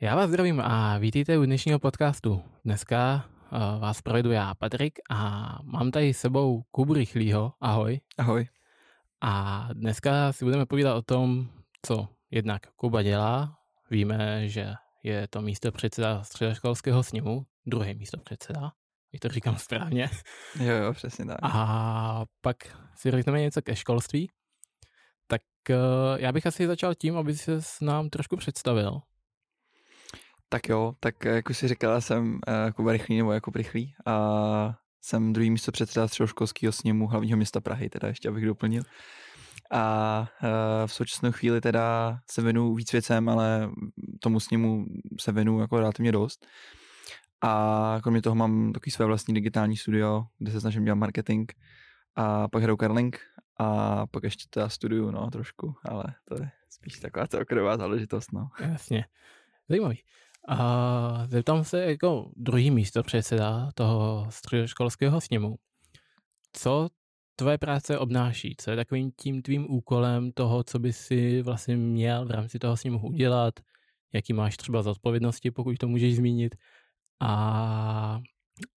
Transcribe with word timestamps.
Já 0.00 0.16
vás 0.16 0.28
zdravím 0.28 0.60
a 0.60 0.98
vítejte 0.98 1.38
u 1.38 1.44
dnešního 1.44 1.78
podcastu. 1.78 2.42
Dneska 2.64 3.24
uh, 3.52 3.80
vás 3.80 4.02
provedu 4.02 4.30
já, 4.30 4.54
Patrik, 4.54 4.98
a 5.10 5.48
mám 5.62 5.90
tady 5.90 6.14
s 6.14 6.18
sebou 6.18 6.62
Kubu 6.70 6.94
Rychlýho. 6.94 7.52
Ahoj. 7.60 8.00
Ahoj. 8.18 8.48
A 9.20 9.68
dneska 9.72 10.32
si 10.32 10.44
budeme 10.44 10.66
povídat 10.66 10.96
o 10.96 11.02
tom, 11.02 11.48
co 11.86 12.08
jednak 12.30 12.62
Kuba 12.76 13.02
dělá. 13.02 13.58
Víme, 13.90 14.48
že 14.48 14.74
je 15.02 15.28
to 15.28 15.42
místo 15.42 15.72
předseda 15.72 16.22
středoškolského 16.22 17.02
sněmu, 17.02 17.46
druhý 17.66 17.94
místo 17.94 18.18
předseda, 18.18 18.72
když 19.10 19.20
to 19.20 19.28
říkám 19.28 19.56
správně. 19.56 20.10
Jo, 20.60 20.74
jo, 20.74 20.92
přesně 20.92 21.26
tak. 21.26 21.38
A 21.42 22.24
pak 22.40 22.56
si 22.94 23.10
řekneme 23.10 23.40
něco 23.40 23.62
ke 23.62 23.76
školství. 23.76 24.30
Tak 25.26 25.42
uh, 25.70 25.76
já 26.18 26.32
bych 26.32 26.46
asi 26.46 26.66
začal 26.66 26.94
tím, 26.94 27.16
aby 27.16 27.36
se 27.36 27.62
s 27.62 27.80
nám 27.80 28.10
trošku 28.10 28.36
představil. 28.36 29.00
Tak 30.48 30.68
jo, 30.68 30.94
tak 31.00 31.26
eh, 31.26 31.34
jak 31.34 31.50
už 31.50 31.58
jsi 31.58 31.68
říkala, 31.68 32.00
jsem 32.00 32.32
uh, 32.32 32.72
Kuba 32.76 32.92
Rychlý 32.92 33.18
nebo 33.18 33.32
Jakub 33.32 33.56
Rychlý 33.56 33.94
a 34.06 34.74
jsem 35.00 35.32
druhý 35.32 35.50
místo 35.50 35.72
předseda 35.72 36.08
středoškolského 36.08 36.72
sněmu 36.72 37.06
hlavního 37.06 37.36
města 37.36 37.60
Prahy, 37.60 37.90
teda 37.90 38.08
ještě 38.08 38.28
abych 38.28 38.46
doplnil. 38.46 38.82
A 39.70 40.20
uh, 40.42 40.48
v 40.86 40.92
současné 40.92 41.32
chvíli 41.32 41.60
teda 41.60 42.18
se 42.30 42.42
věnu 42.42 42.74
víc 42.74 42.92
věcem, 42.92 43.28
ale 43.28 43.70
tomu 44.20 44.40
sněmu 44.40 44.86
se 45.20 45.32
věnu 45.32 45.60
jako 45.60 45.78
relativně 45.78 46.12
dost. 46.12 46.46
A 47.40 47.98
kromě 48.02 48.22
toho 48.22 48.34
mám 48.34 48.72
takový 48.72 48.92
své 48.92 49.06
vlastní 49.06 49.34
digitální 49.34 49.76
studio, 49.76 50.24
kde 50.38 50.52
se 50.52 50.60
snažím 50.60 50.84
dělat 50.84 50.94
marketing 50.94 51.50
a 52.14 52.48
pak 52.48 52.62
hraju 52.62 52.76
curling 52.76 53.20
a 53.58 54.06
pak 54.06 54.24
ještě 54.24 54.44
teda 54.50 54.68
studiu, 54.68 55.10
no, 55.10 55.30
trošku, 55.30 55.74
ale 55.84 56.04
to 56.24 56.42
je 56.42 56.50
spíš 56.70 57.00
taková 57.00 57.26
celková 57.26 57.76
záležitost, 57.76 58.32
no. 58.32 58.48
Jasně. 58.60 59.04
Zajímavý. 59.68 60.02
A 60.48 61.26
zeptám 61.26 61.64
se 61.64 61.84
jako 61.84 62.30
druhý 62.36 62.70
místo 62.70 63.02
předseda 63.02 63.70
toho 63.74 64.26
středoškolského 64.30 65.20
sněmu. 65.20 65.56
Co 66.52 66.88
tvoje 67.36 67.58
práce 67.58 67.98
obnáší? 67.98 68.54
Co 68.58 68.70
je 68.70 68.76
takovým 68.76 69.10
tím 69.10 69.42
tvým 69.42 69.70
úkolem 69.70 70.32
toho, 70.32 70.64
co 70.64 70.78
by 70.78 70.92
si 70.92 71.42
vlastně 71.42 71.76
měl 71.76 72.26
v 72.26 72.30
rámci 72.30 72.58
toho 72.58 72.76
sněmu 72.76 73.00
udělat? 73.08 73.54
Jaký 74.12 74.32
máš 74.32 74.56
třeba 74.56 74.82
zodpovědnosti, 74.82 75.50
pokud 75.50 75.78
to 75.78 75.88
můžeš 75.88 76.16
zmínit? 76.16 76.54
A 77.20 78.20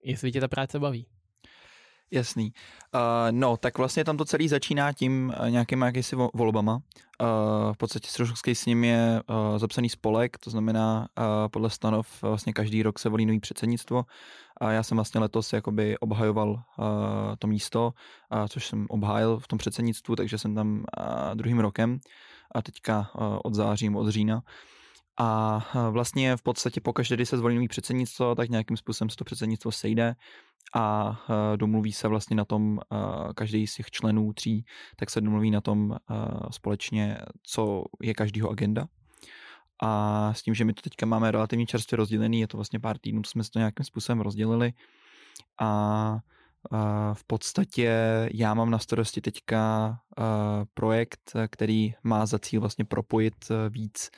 jestli 0.03 0.31
tě 0.31 0.39
ta 0.39 0.47
práce 0.47 0.79
baví? 0.79 1.07
Jasný. 2.13 2.53
Uh, 2.93 3.01
no, 3.31 3.57
tak 3.57 3.77
vlastně 3.77 4.03
tam 4.03 4.17
to 4.17 4.25
celý 4.25 4.47
začíná 4.47 4.93
tím 4.93 5.33
uh, 5.39 5.49
nějakýma 5.49 5.85
jakýsi 5.85 6.15
volbama. 6.33 6.73
Uh, 6.73 7.73
v 7.73 7.77
podstatě 7.77 8.07
Středoškolský 8.07 8.55
s 8.55 8.65
ním 8.65 8.83
je 8.83 9.21
uh, 9.29 9.57
zapsaný 9.57 9.89
spolek, 9.89 10.37
to 10.37 10.49
znamená 10.49 10.99
uh, 11.17 11.25
podle 11.47 11.69
stanov 11.69 12.21
vlastně 12.21 12.53
každý 12.53 12.83
rok 12.83 12.99
se 12.99 13.09
volí 13.09 13.25
nový 13.25 13.39
předsednictvo. 13.39 14.05
A 14.61 14.71
já 14.71 14.83
jsem 14.83 14.97
vlastně 14.97 15.21
letos 15.21 15.53
jakoby 15.53 15.97
obhajoval 15.97 16.49
uh, 16.49 16.85
to 17.39 17.47
místo, 17.47 17.93
uh, 18.33 18.47
což 18.47 18.67
jsem 18.67 18.85
obhájil 18.89 19.39
v 19.39 19.47
tom 19.47 19.59
předsednictvu, 19.59 20.15
takže 20.15 20.37
jsem 20.37 20.55
tam 20.55 20.77
uh, 20.77 21.35
druhým 21.35 21.59
rokem 21.59 21.99
a 22.55 22.61
teďka 22.61 23.09
uh, 23.15 23.37
od 23.43 23.53
září, 23.53 23.89
od 23.89 24.09
října. 24.09 24.41
A 25.17 25.65
vlastně 25.91 26.37
v 26.37 26.41
podstatě 26.41 26.81
pokaždé, 26.81 27.15
když 27.15 27.29
se 27.29 27.37
zvolí 27.37 27.55
nový 27.55 27.67
předsednictvo, 27.67 28.35
tak 28.35 28.49
nějakým 28.49 28.77
způsobem 28.77 29.09
se 29.09 29.15
to 29.15 29.23
předsednictvo 29.23 29.71
sejde 29.71 30.15
a 30.75 31.17
domluví 31.55 31.91
se 31.91 32.07
vlastně 32.07 32.35
na 32.35 32.45
tom, 32.45 32.79
každý 33.35 33.67
z 33.67 33.75
těch 33.75 33.91
členů 33.91 34.33
tří, 34.33 34.65
tak 34.95 35.09
se 35.09 35.21
domluví 35.21 35.51
na 35.51 35.61
tom 35.61 35.95
společně, 36.51 37.17
co 37.43 37.83
je 38.01 38.13
každýho 38.13 38.49
agenda. 38.49 38.87
A 39.83 40.33
s 40.33 40.41
tím, 40.41 40.53
že 40.53 40.65
my 40.65 40.73
to 40.73 40.81
teďka 40.81 41.05
máme 41.05 41.31
relativně 41.31 41.65
čerstvě 41.65 41.97
rozdělený, 41.97 42.39
je 42.39 42.47
to 42.47 42.57
vlastně 42.57 42.79
pár 42.79 42.97
týdnů, 42.97 43.23
jsme 43.23 43.43
se 43.43 43.51
to 43.51 43.59
nějakým 43.59 43.85
způsobem 43.85 44.21
rozdělili 44.21 44.73
a 45.59 46.19
v 47.13 47.23
podstatě 47.27 47.91
já 48.33 48.53
mám 48.53 48.69
na 48.69 48.79
starosti 48.79 49.21
teďka 49.21 49.97
projekt, 50.73 51.31
který 51.49 51.93
má 52.03 52.25
za 52.25 52.39
cíl 52.39 52.61
vlastně 52.61 52.85
propojit 52.85 53.35
víc 53.69 54.09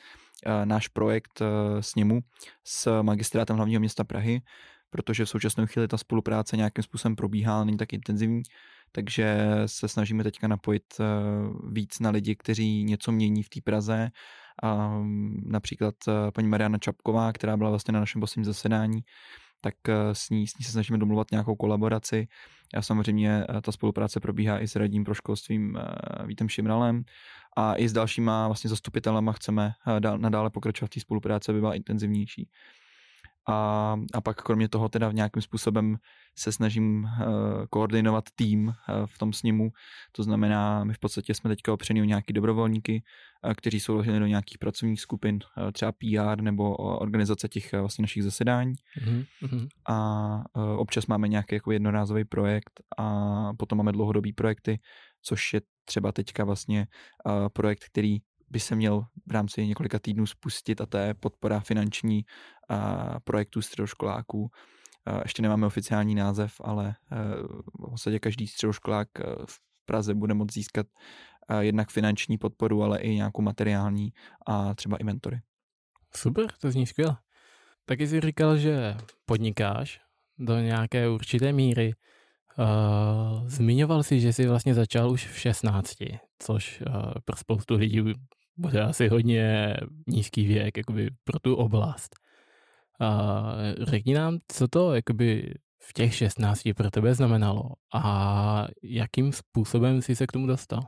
náš 0.64 0.88
projekt 0.88 1.42
s 1.80 1.94
němu 1.94 2.20
s 2.64 3.02
magistrátem 3.02 3.56
hlavního 3.56 3.80
města 3.80 4.04
Prahy, 4.04 4.42
protože 4.90 5.24
v 5.24 5.28
současné 5.28 5.66
chvíli 5.66 5.88
ta 5.88 5.98
spolupráce 5.98 6.56
nějakým 6.56 6.84
způsobem 6.84 7.16
probíhá, 7.16 7.64
není 7.64 7.76
tak 7.76 7.92
intenzivní, 7.92 8.42
takže 8.92 9.38
se 9.66 9.88
snažíme 9.88 10.24
teďka 10.24 10.48
napojit 10.48 10.82
eh, 11.00 11.04
víc 11.72 12.00
na 12.00 12.10
lidi, 12.10 12.36
kteří 12.36 12.84
něco 12.84 13.12
mění 13.12 13.42
v 13.42 13.48
té 13.48 13.60
Praze. 13.60 14.10
A 14.62 15.00
například 15.46 15.94
eh, 16.08 16.30
paní 16.30 16.48
Mariana 16.48 16.78
Čapková, 16.78 17.32
která 17.32 17.56
byla 17.56 17.70
vlastně 17.70 17.92
na 17.92 18.00
našem 18.00 18.20
posledním 18.20 18.44
zasedání, 18.44 19.00
tak 19.64 19.74
eh, 19.88 19.94
s 20.12 20.30
ní, 20.30 20.46
s 20.46 20.58
ní 20.58 20.64
se 20.64 20.72
snažíme 20.72 20.98
domluvat 20.98 21.30
nějakou 21.30 21.56
kolaboraci. 21.56 22.28
A 22.74 22.82
samozřejmě 22.82 23.44
ta 23.62 23.72
spolupráce 23.72 24.20
probíhá 24.20 24.62
i 24.62 24.68
s 24.68 24.76
radním 24.76 25.04
pro 25.04 25.14
školstvím 25.14 25.78
Vítem 26.26 26.48
Šimralem 26.48 27.04
a 27.56 27.76
i 27.76 27.88
s 27.88 27.92
dalšíma 27.92 28.46
vlastně 28.46 28.70
zastupitelema 28.70 29.32
chceme 29.32 29.72
nadále 30.16 30.50
pokračovat 30.50 30.86
v 30.86 30.94
té 30.94 31.00
spolupráce, 31.00 31.52
aby 31.52 31.60
byla 31.60 31.74
intenzivnější. 31.74 32.48
A, 33.48 33.96
a 34.14 34.20
pak 34.20 34.42
kromě 34.42 34.68
toho 34.68 34.88
teda 34.88 35.08
v 35.08 35.14
nějakým 35.14 35.42
způsobem 35.42 35.96
se 36.38 36.52
snažím 36.52 37.04
uh, 37.04 37.10
koordinovat 37.70 38.24
tým 38.34 38.68
uh, 38.68 38.74
v 39.06 39.18
tom 39.18 39.32
sněmu. 39.32 39.70
To 40.12 40.22
znamená, 40.22 40.84
my 40.84 40.94
v 40.94 40.98
podstatě 40.98 41.34
jsme 41.34 41.50
teďka 41.50 41.72
opřeni 41.72 42.02
o 42.02 42.04
nějaký 42.04 42.32
dobrovolníky, 42.32 43.02
uh, 43.44 43.52
kteří 43.52 43.80
jsou 43.80 43.92
vloženi 43.92 44.18
do 44.18 44.26
nějakých 44.26 44.58
pracovních 44.58 45.00
skupin, 45.00 45.38
uh, 45.56 45.70
třeba 45.72 45.92
PR 45.92 46.42
nebo 46.42 46.76
organizace 46.76 47.48
těch 47.48 47.70
uh, 47.72 47.80
vlastně 47.80 48.02
našich 48.02 48.24
zasedání. 48.24 48.74
Mm-hmm. 49.42 49.68
A 49.88 50.36
uh, 50.56 50.78
občas 50.78 51.06
máme 51.06 51.28
nějaký 51.28 51.54
jako 51.54 51.72
jednorázový 51.72 52.24
projekt 52.24 52.80
a 52.98 53.50
potom 53.58 53.78
máme 53.78 53.92
dlouhodobý 53.92 54.32
projekty, 54.32 54.78
což 55.22 55.52
je 55.52 55.60
třeba 55.84 56.12
teďka 56.12 56.44
vlastně 56.44 56.86
uh, 57.26 57.48
projekt, 57.48 57.84
který 57.84 58.18
by 58.54 58.60
se 58.60 58.74
měl 58.74 59.06
v 59.26 59.32
rámci 59.32 59.66
několika 59.66 59.98
týdnů 59.98 60.26
spustit 60.26 60.80
a 60.80 60.86
to 60.86 60.98
je 60.98 61.14
podpora 61.14 61.60
finanční 61.60 62.24
projektů 63.24 63.62
středoškoláků. 63.62 64.50
Ještě 65.22 65.42
nemáme 65.42 65.66
oficiální 65.66 66.14
název, 66.14 66.60
ale 66.64 66.88
e, 66.88 66.94
v 67.86 67.90
podstatě 67.90 68.18
každý 68.18 68.46
středoškolák 68.46 69.08
e, 69.20 69.22
v 69.46 69.60
Praze 69.84 70.14
bude 70.14 70.34
moct 70.34 70.54
získat 70.54 70.86
e, 71.48 71.64
jednak 71.64 71.90
finanční 71.90 72.38
podporu, 72.38 72.82
ale 72.82 72.98
i 72.98 73.14
nějakou 73.14 73.42
materiální 73.42 74.12
a 74.46 74.74
třeba 74.74 74.96
i 74.96 75.04
mentory. 75.04 75.40
Super, 76.16 76.46
to 76.60 76.70
zní 76.70 76.86
skvěle. 76.86 77.16
Taky 77.84 78.06
jsi 78.06 78.20
říkal, 78.20 78.56
že 78.56 78.96
podnikáš 79.26 80.00
do 80.38 80.58
nějaké 80.58 81.08
určité 81.08 81.52
míry. 81.52 81.94
Zmiňoval 83.46 84.02
si, 84.02 84.20
že 84.20 84.32
jsi 84.32 84.46
vlastně 84.46 84.74
začal 84.74 85.10
už 85.10 85.26
v 85.26 85.38
16, 85.38 85.94
což 86.38 86.82
pro 87.24 87.36
spoustu 87.36 87.74
lidí 87.74 88.14
bude 88.56 88.82
asi 88.82 89.08
hodně 89.08 89.76
nízký 90.06 90.46
věk 90.46 90.76
jakoby 90.76 91.10
pro 91.24 91.38
tu 91.38 91.54
oblast. 91.54 92.16
A 93.00 93.42
řekni 93.80 94.14
nám, 94.14 94.38
co 94.48 94.68
to 94.68 94.94
jakoby 94.94 95.54
v 95.82 95.92
těch 95.92 96.14
16 96.14 96.62
pro 96.76 96.90
tebe 96.90 97.14
znamenalo 97.14 97.62
a 97.94 98.66
jakým 98.82 99.32
způsobem 99.32 100.02
jsi 100.02 100.16
se 100.16 100.26
k 100.26 100.32
tomu 100.32 100.46
dostal? 100.46 100.80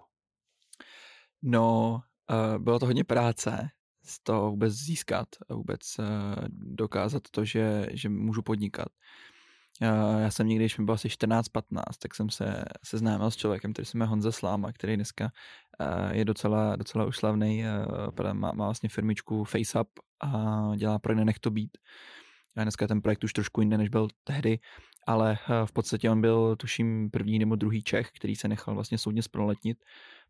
No, 1.43 2.01
uh, 2.31 2.59
bylo 2.63 2.79
to 2.79 2.87
hodně 2.87 3.05
práce 3.05 3.69
z 4.05 4.23
toho 4.23 4.51
vůbec 4.51 4.75
získat, 4.75 5.29
vůbec 5.51 5.81
uh, 5.99 6.05
dokázat 6.51 7.23
to, 7.31 7.45
že, 7.45 7.87
že 7.93 8.09
můžu 8.09 8.43
podnikat. 8.43 8.89
Já 9.81 10.31
jsem 10.31 10.49
někdy, 10.49 10.65
když 10.65 10.79
mi 10.79 10.85
bylo 10.85 10.95
asi 10.95 11.09
14-15, 11.09 11.83
tak 11.99 12.15
jsem 12.15 12.31
se 12.31 12.65
seznámil 12.85 13.31
s 13.31 13.37
člověkem, 13.37 13.73
který 13.73 13.87
se 13.87 13.99
jmenuje 13.99 14.09
Honza 14.09 14.33
Sláma, 14.33 14.73
který 14.73 14.97
dneska 14.97 15.31
je 16.11 16.25
docela, 16.25 16.77
docela 16.77 17.05
už 17.05 17.17
slavný, 17.17 17.65
má, 18.33 18.53
má 18.53 18.65
vlastně 18.65 18.89
firmičku 18.89 19.45
FaceUp 19.45 19.89
a 20.21 20.57
dělá 20.77 20.99
pro 20.99 21.15
Nech 21.15 21.39
to 21.39 21.51
být. 21.51 21.79
A 22.57 22.63
dneska 22.63 22.85
je 22.85 22.89
ten 22.89 23.03
projekt 23.03 23.25
už 23.25 23.33
trošku 23.33 23.61
jinde, 23.61 23.79
než 23.79 23.89
byl 23.89 24.09
tehdy, 24.25 24.59
ale 25.07 25.39
v 25.65 25.73
podstatě 25.73 26.11
on 26.11 26.21
byl, 26.21 26.57
tuším, 26.57 27.11
první 27.11 27.39
nebo 27.39 27.57
druhý 27.57 27.83
Čech, 27.83 28.11
který 28.11 28.37
se 28.37 28.49
nechal 28.49 28.75
vlastně 28.75 28.99
soudně 28.99 29.23
splnoletnit, 29.23 29.79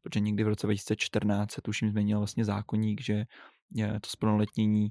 protože 0.03 0.21
někdy 0.21 0.45
v 0.45 0.49
roce 0.49 0.67
2014 0.67 1.53
se 1.53 1.61
tuším 1.63 1.91
změnil 1.91 2.19
vlastně 2.19 2.45
zákonník, 2.45 3.01
že 3.01 3.25
to 4.01 4.11
splnoletnění 4.11 4.89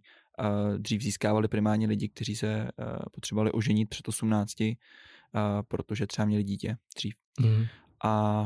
dřív 0.78 1.02
získávali 1.02 1.48
primárně 1.48 1.88
lidi, 1.88 2.10
kteří 2.10 2.36
se 2.36 2.68
potřebovali 3.12 3.52
oženit 3.52 3.90
před 3.90 4.08
18, 4.08 4.54
protože 5.68 6.08
třeba 6.08 6.26
měli 6.26 6.44
dítě 6.44 6.78
dřív. 6.96 7.16
Mm. 7.40 7.66
A 8.04 8.46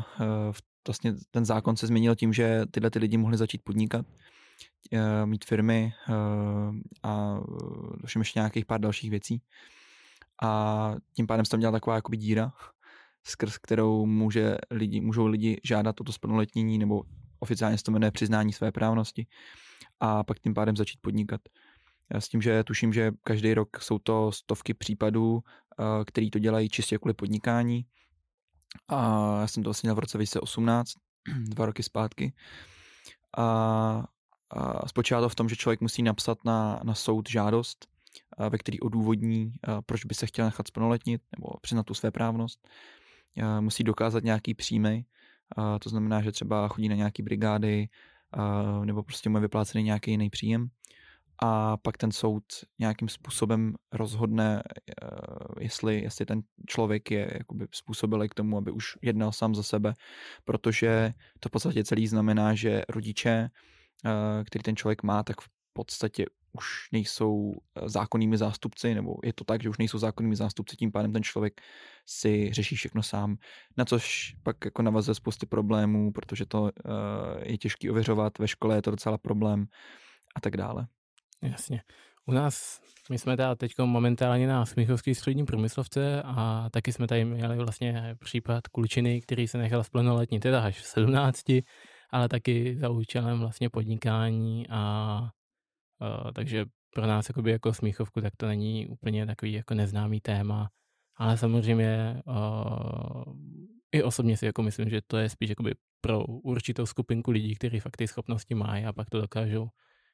v 0.52 0.62
vlastně 0.90 1.14
ten 1.32 1.46
zákon 1.46 1.78
se 1.78 1.88
změnil 1.88 2.16
tím, 2.16 2.34
že 2.34 2.62
tyhle 2.72 2.90
ty 2.90 3.00
lidi 3.00 3.18
mohli 3.18 3.38
začít 3.38 3.62
podnikat, 3.64 4.06
eh, 4.94 5.26
mít 5.26 5.46
firmy 5.46 5.94
eh, 6.10 6.14
a 7.04 7.40
všem 8.06 8.22
ještě 8.22 8.40
nějakých 8.40 8.66
pár 8.66 8.80
dalších 8.80 9.10
věcí. 9.10 9.42
A 10.44 10.96
tím 11.14 11.28
pádem 11.28 11.46
se 11.46 11.52
tam 11.52 11.60
dělala 11.60 11.76
taková 11.76 11.96
jakoby 11.96 12.18
díra, 12.18 12.54
skrz 13.24 13.58
kterou 13.58 14.06
může 14.06 14.58
lidi, 14.72 15.02
můžou 15.02 15.26
lidi 15.28 15.62
žádat 15.64 16.02
o 16.02 16.04
to 16.04 16.12
splnoletnění 16.12 16.78
nebo 16.78 17.04
oficiálně 17.40 17.78
se 17.78 17.84
to 17.84 17.92
jmenuje 17.92 18.12
přiznání 18.12 18.54
své 18.54 18.72
právnosti 18.72 19.28
a 20.00 20.24
pak 20.24 20.40
tím 20.40 20.54
pádem 20.54 20.78
začít 20.78 21.00
podnikat. 21.02 21.42
S 22.12 22.30
tím, 22.30 22.42
že 22.42 22.64
tuším, 22.64 22.94
že 22.94 23.12
každý 23.24 23.54
rok 23.54 23.82
jsou 23.82 24.00
to 24.00 24.32
stovky 24.32 24.74
případů, 24.74 25.40
který 26.06 26.30
to 26.30 26.40
dělají 26.40 26.70
čistě 26.70 26.98
kvůli 26.98 27.14
podnikání. 27.14 27.86
A 28.88 28.98
já 29.42 29.48
jsem 29.48 29.64
to 29.64 29.68
vlastně 29.68 29.88
měl 29.88 29.96
v 29.96 30.00
roce 30.00 30.18
2018, 30.18 30.94
dva 31.50 31.66
roky 31.66 31.84
zpátky. 31.84 32.34
A, 33.38 33.44
a 34.50 34.88
spočívá 34.88 35.22
to 35.22 35.30
v 35.30 35.36
tom, 35.36 35.50
že 35.50 35.56
člověk 35.56 35.82
musí 35.82 36.04
napsat 36.04 36.38
na, 36.46 36.80
na 36.84 36.96
soud 36.96 37.30
žádost, 37.30 37.88
ve 38.50 38.58
který 38.58 38.80
odůvodní, 38.80 39.54
proč 39.86 40.06
by 40.06 40.16
se 40.16 40.26
chtěl 40.26 40.46
nechat 40.46 40.68
splnoletnit 40.68 41.22
nebo 41.38 41.60
přiznat 41.62 41.84
tu 41.84 41.94
své 41.94 42.12
právnost. 42.12 42.68
Musí 43.60 43.84
dokázat 43.84 44.24
nějaký 44.24 44.54
příjmy, 44.54 45.06
to 45.80 45.90
znamená, 45.90 46.22
že 46.22 46.32
třeba 46.32 46.68
chodí 46.68 46.90
na 46.90 46.96
nějaký 46.96 47.24
brigády 47.24 47.90
nebo 48.86 49.04
prostě 49.04 49.30
mu 49.30 49.38
je 49.38 49.42
vyplácený 49.42 49.84
nějaký 49.84 50.12
jiný 50.12 50.30
příjem 50.30 50.70
a 51.42 51.78
pak 51.78 51.98
ten 51.98 52.12
soud 52.12 52.44
nějakým 52.80 53.10
způsobem 53.10 53.74
rozhodne, 53.92 54.64
eh, 54.64 55.08
jestli, 55.60 56.02
jestli 56.02 56.26
ten 56.26 56.42
člověk 56.68 57.12
je 57.12 57.32
jakoby 57.38 57.68
způsobilý 57.72 58.30
k 58.30 58.34
tomu, 58.34 58.58
aby 58.58 58.72
už 58.72 58.98
jednal 59.02 59.32
sám 59.32 59.56
za 59.56 59.64
sebe, 59.64 59.94
protože 60.46 61.14
to 61.40 61.50
v 61.50 61.52
podstatě 61.52 61.84
celý 61.84 62.08
znamená, 62.08 62.56
že 62.56 62.82
rodiče, 62.90 63.50
eh, 64.06 64.44
který 64.44 64.64
ten 64.64 64.76
člověk 64.76 65.04
má, 65.04 65.24
tak 65.24 65.42
v 65.42 65.48
podstatě 65.74 66.26
už 66.52 66.66
nejsou 66.92 67.54
eh, 67.76 67.90
zákonnými 67.90 68.38
zástupci, 68.38 68.96
nebo 68.96 69.16
je 69.24 69.34
to 69.34 69.44
tak, 69.44 69.64
že 69.64 69.70
už 69.70 69.78
nejsou 69.78 69.98
zákonnými 69.98 70.36
zástupci, 70.36 70.76
tím 70.76 70.92
pádem 70.92 71.14
ten 71.14 71.24
člověk 71.24 71.62
si 72.06 72.54
řeší 72.54 72.76
všechno 72.76 73.04
sám, 73.04 73.38
na 73.78 73.86
což 73.86 74.36
pak 74.44 74.66
jako 74.66 74.82
navazuje 74.82 75.16
spousty 75.16 75.46
problémů, 75.46 76.12
protože 76.12 76.46
to 76.46 76.72
je 77.44 77.58
těžký 77.58 77.90
ověřovat, 77.90 78.40
ve 78.40 78.48
škole 78.48 78.76
je 78.76 78.82
to 78.82 78.92
docela 78.92 79.18
problém 79.18 79.66
a 80.36 80.42
tak 80.42 80.58
dále. 80.58 80.88
Jasně. 81.42 81.82
U 82.26 82.32
nás, 82.32 82.82
my 83.10 83.18
jsme 83.18 83.38
tady 83.38 83.56
teď 83.56 83.72
momentálně 83.78 84.48
na 84.48 84.66
Smíchovský 84.66 85.16
střední 85.16 85.46
průmyslovce 85.46 86.22
a 86.26 86.70
taky 86.72 86.94
jsme 86.94 87.08
tady 87.08 87.26
měli 87.26 87.58
vlastně 87.58 88.16
případ 88.20 88.68
Kulčiny, 88.68 89.22
který 89.22 89.48
se 89.48 89.58
nechal 89.58 89.84
splnoletnit 89.84 90.42
teda 90.42 90.64
až 90.64 90.80
v 90.80 90.86
17, 90.86 91.44
ale 92.10 92.30
taky 92.30 92.78
za 92.78 92.90
účelem 92.90 93.40
vlastně 93.40 93.70
podnikání 93.70 94.68
a, 94.70 94.80
a 96.00 96.32
takže 96.34 96.66
pro 96.94 97.08
nás 97.08 97.30
jakoby 97.30 97.52
jako 97.52 97.74
Smíchovku 97.74 98.22
tak 98.22 98.34
to 98.38 98.48
není 98.48 98.88
úplně 98.88 99.26
takový 99.26 99.54
jako 99.54 99.74
neznámý 99.74 100.22
téma, 100.22 100.70
ale 101.16 101.38
samozřejmě 101.38 102.22
uh, 102.26 103.34
i 103.92 104.04
osobně 104.04 104.38
si 104.38 104.46
jako 104.46 104.64
myslím, 104.64 104.90
že 104.90 105.02
to 105.08 105.18
je 105.18 105.30
spíš 105.30 105.50
jakoby 105.50 105.72
pro 106.02 106.26
určitou 106.26 106.86
skupinku 106.86 107.32
lidí, 107.32 107.56
kteří 107.56 107.80
fakt 107.80 107.98
ty 107.98 108.08
schopnosti 108.08 108.56
mají 108.56 108.86
a 108.86 108.94
pak 108.94 109.10
to 109.10 109.22
dokážou 109.22 109.70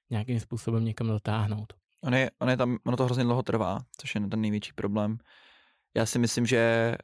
nějakým 0.10 0.40
způsobem 0.40 0.86
někam 0.86 1.08
dotáhnout. 1.08 1.74
Ono, 2.04 2.18
je, 2.18 2.32
ono, 2.40 2.52
je 2.52 2.58
tam, 2.58 2.78
ono 2.86 2.98
to 2.98 3.06
hrozně 3.06 3.24
dlouho 3.24 3.44
trvá, 3.44 3.80
což 3.98 4.16
je 4.16 4.22
ten 4.22 4.42
největší 4.42 4.74
problém. 4.74 5.18
Já 5.96 6.06
si 6.06 6.20
myslím, 6.20 6.46
že 6.46 6.96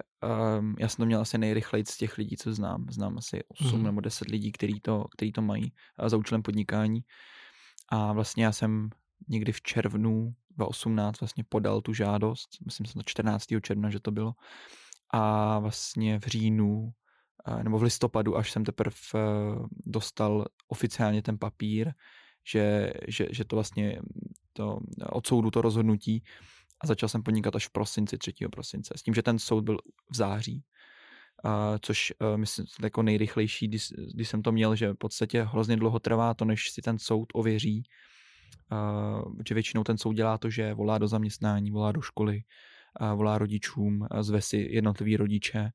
um, 0.60 0.76
já 0.80 0.88
jsem 0.88 0.98
to 0.98 1.06
měl 1.06 1.22
asi 1.22 1.38
nejrychleji 1.38 1.86
z 1.86 1.98
těch 1.98 2.18
lidí, 2.18 2.38
co 2.38 2.54
znám. 2.54 2.86
Znám 2.90 3.18
asi 3.18 3.44
8 3.48 3.78
mm. 3.78 3.84
nebo 3.84 4.02
10 4.02 4.28
lidí, 4.28 4.52
který 4.52 4.80
to, 4.80 5.06
který 5.18 5.32
to 5.32 5.42
mají 5.42 5.74
uh, 6.02 6.10
za 6.10 6.18
účelem 6.18 6.42
podnikání. 6.42 7.02
A 7.90 8.14
vlastně 8.14 8.46
já 8.46 8.52
jsem 8.52 8.90
někdy 9.28 9.52
v 9.52 9.62
červnu 9.62 10.34
2018 10.58 11.20
vlastně 11.20 11.44
podal 11.50 11.82
tu 11.82 11.94
žádost, 11.94 12.50
myslím 12.66 12.86
že 12.86 12.94
to 12.94 13.04
14. 13.06 13.46
června, 13.62 13.90
že 13.90 14.00
to 14.00 14.12
bylo. 14.12 14.34
A 15.10 15.60
vlastně 15.60 16.20
v 16.20 16.24
říjnu 16.24 16.94
uh, 17.48 17.64
nebo 17.64 17.80
v 17.80 17.84
listopadu, 17.84 18.38
až 18.38 18.52
jsem 18.52 18.66
teprve 18.66 18.96
uh, 19.14 19.66
dostal 19.86 20.46
oficiálně 20.68 21.22
ten 21.22 21.38
papír, 21.38 21.92
že, 22.44 22.94
že, 23.08 23.28
že 23.32 23.46
to 23.46 23.56
vlastně 23.56 24.00
to, 24.54 24.80
od 25.12 25.28
soudu 25.28 25.52
to 25.52 25.62
rozhodnutí 25.62 26.24
a 26.84 26.88
začal 26.88 27.10
jsem 27.10 27.24
podnikat 27.24 27.56
až 27.56 27.68
v 27.68 27.72
prosinci, 27.72 28.18
3. 28.18 28.34
prosince, 28.52 28.94
s 28.98 29.04
tím, 29.04 29.14
že 29.14 29.22
ten 29.22 29.40
soud 29.40 29.64
byl 29.64 29.78
v 30.12 30.16
září, 30.16 30.64
a, 31.44 31.80
což 31.82 32.14
uh, 32.20 32.38
myslím 32.38 32.66
jako 32.84 33.04
nejrychlejší, 33.04 33.68
když, 33.68 33.94
když 34.14 34.30
jsem 34.30 34.42
to 34.42 34.52
měl, 34.52 34.76
že 34.76 34.94
v 34.94 34.98
podstatě 34.98 35.44
hrozně 35.44 35.78
dlouho 35.78 36.00
trvá 36.00 36.34
to, 36.34 36.46
než 36.46 36.72
si 36.72 36.82
ten 36.82 37.00
soud 37.00 37.28
ověří, 37.34 37.84
uh, 38.72 39.34
že 39.48 39.54
většinou 39.54 39.84
ten 39.84 39.98
soud 39.98 40.14
dělá 40.14 40.38
to, 40.38 40.50
že 40.50 40.74
volá 40.74 40.98
do 40.98 41.08
zaměstnání, 41.08 41.72
volá 41.72 41.92
do 41.92 42.02
školy, 42.02 42.44
uh, 43.02 43.18
volá 43.18 43.38
rodičům, 43.38 44.08
zve 44.22 44.42
si 44.42 44.58
jednotlivý 44.58 45.18
rodiče, 45.18 45.72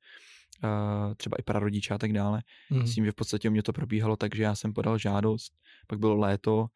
třeba 1.17 1.37
i 1.39 1.43
prarodiče 1.43 1.95
a 1.95 1.99
tak 1.99 2.13
dále. 2.13 2.43
Mm. 2.71 2.79
Myslím, 2.79 3.05
že 3.05 3.13
v 3.13 3.15
podstatě 3.15 3.49
u 3.49 3.53
mě 3.53 3.63
to 3.63 3.73
probíhalo 3.73 4.17
tak, 4.17 4.35
že 4.35 4.43
já 4.43 4.55
jsem 4.55 4.73
podal 4.73 4.99
žádost, 4.99 5.53
pak 5.87 5.99
bylo 5.99 6.17
léto 6.17 6.67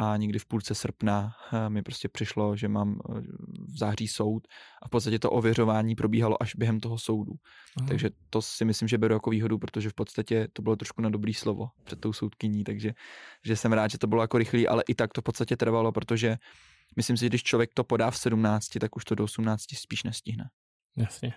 a 0.00 0.16
někdy 0.16 0.38
v 0.38 0.46
půlce 0.46 0.74
srpna 0.74 1.32
uh, 1.52 1.70
mi 1.70 1.82
prostě 1.82 2.08
přišlo, 2.08 2.56
že 2.56 2.68
mám 2.68 3.00
uh, 3.08 3.20
v 3.74 3.78
září 3.78 4.08
soud 4.08 4.48
a 4.82 4.88
v 4.88 4.90
podstatě 4.90 5.18
to 5.18 5.30
ověřování 5.30 5.94
probíhalo 5.94 6.42
až 6.42 6.54
během 6.54 6.80
toho 6.80 6.98
soudu. 6.98 7.32
Aha. 7.78 7.88
Takže 7.88 8.10
to 8.30 8.42
si 8.42 8.64
myslím, 8.64 8.88
že 8.88 8.98
beru 8.98 9.14
jako 9.14 9.30
výhodu, 9.30 9.58
protože 9.58 9.90
v 9.90 9.94
podstatě 9.94 10.48
to 10.52 10.62
bylo 10.62 10.76
trošku 10.76 11.02
na 11.02 11.10
dobrý 11.10 11.34
slovo 11.34 11.68
před 11.84 12.00
tou 12.00 12.12
soudkyní, 12.12 12.64
takže 12.64 12.92
že 13.44 13.56
jsem 13.56 13.72
rád, 13.72 13.90
že 13.90 13.98
to 13.98 14.06
bylo 14.06 14.22
jako 14.22 14.38
rychlý, 14.38 14.68
ale 14.68 14.82
i 14.88 14.94
tak 14.94 15.12
to 15.12 15.20
v 15.20 15.24
podstatě 15.24 15.56
trvalo, 15.56 15.92
protože 15.92 16.36
myslím 16.96 17.16
si, 17.16 17.24
že 17.24 17.28
když 17.28 17.42
člověk 17.42 17.70
to 17.74 17.84
podá 17.84 18.10
v 18.10 18.18
17, 18.18 18.68
tak 18.80 18.96
už 18.96 19.04
to 19.04 19.14
do 19.14 19.24
18 19.24 19.62
spíš 19.76 20.02
nestihne. 20.02 20.50
Jasně. 20.96 21.34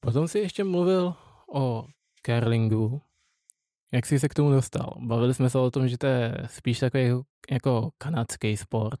Potom 0.00 0.28
si 0.28 0.38
ještě 0.38 0.64
mluvil 0.64 1.14
o 1.54 1.86
curlingu. 2.26 3.02
Jak 3.92 4.06
jsi 4.06 4.18
se 4.20 4.28
k 4.28 4.34
tomu 4.34 4.50
dostal? 4.50 4.94
Bavili 5.00 5.34
jsme 5.34 5.50
se 5.50 5.58
o 5.58 5.70
tom, 5.70 5.88
že 5.88 5.98
to 5.98 6.06
je 6.06 6.34
spíš 6.46 6.78
takový 6.78 7.04
jako 7.50 7.90
kanadský 7.98 8.56
sport. 8.56 9.00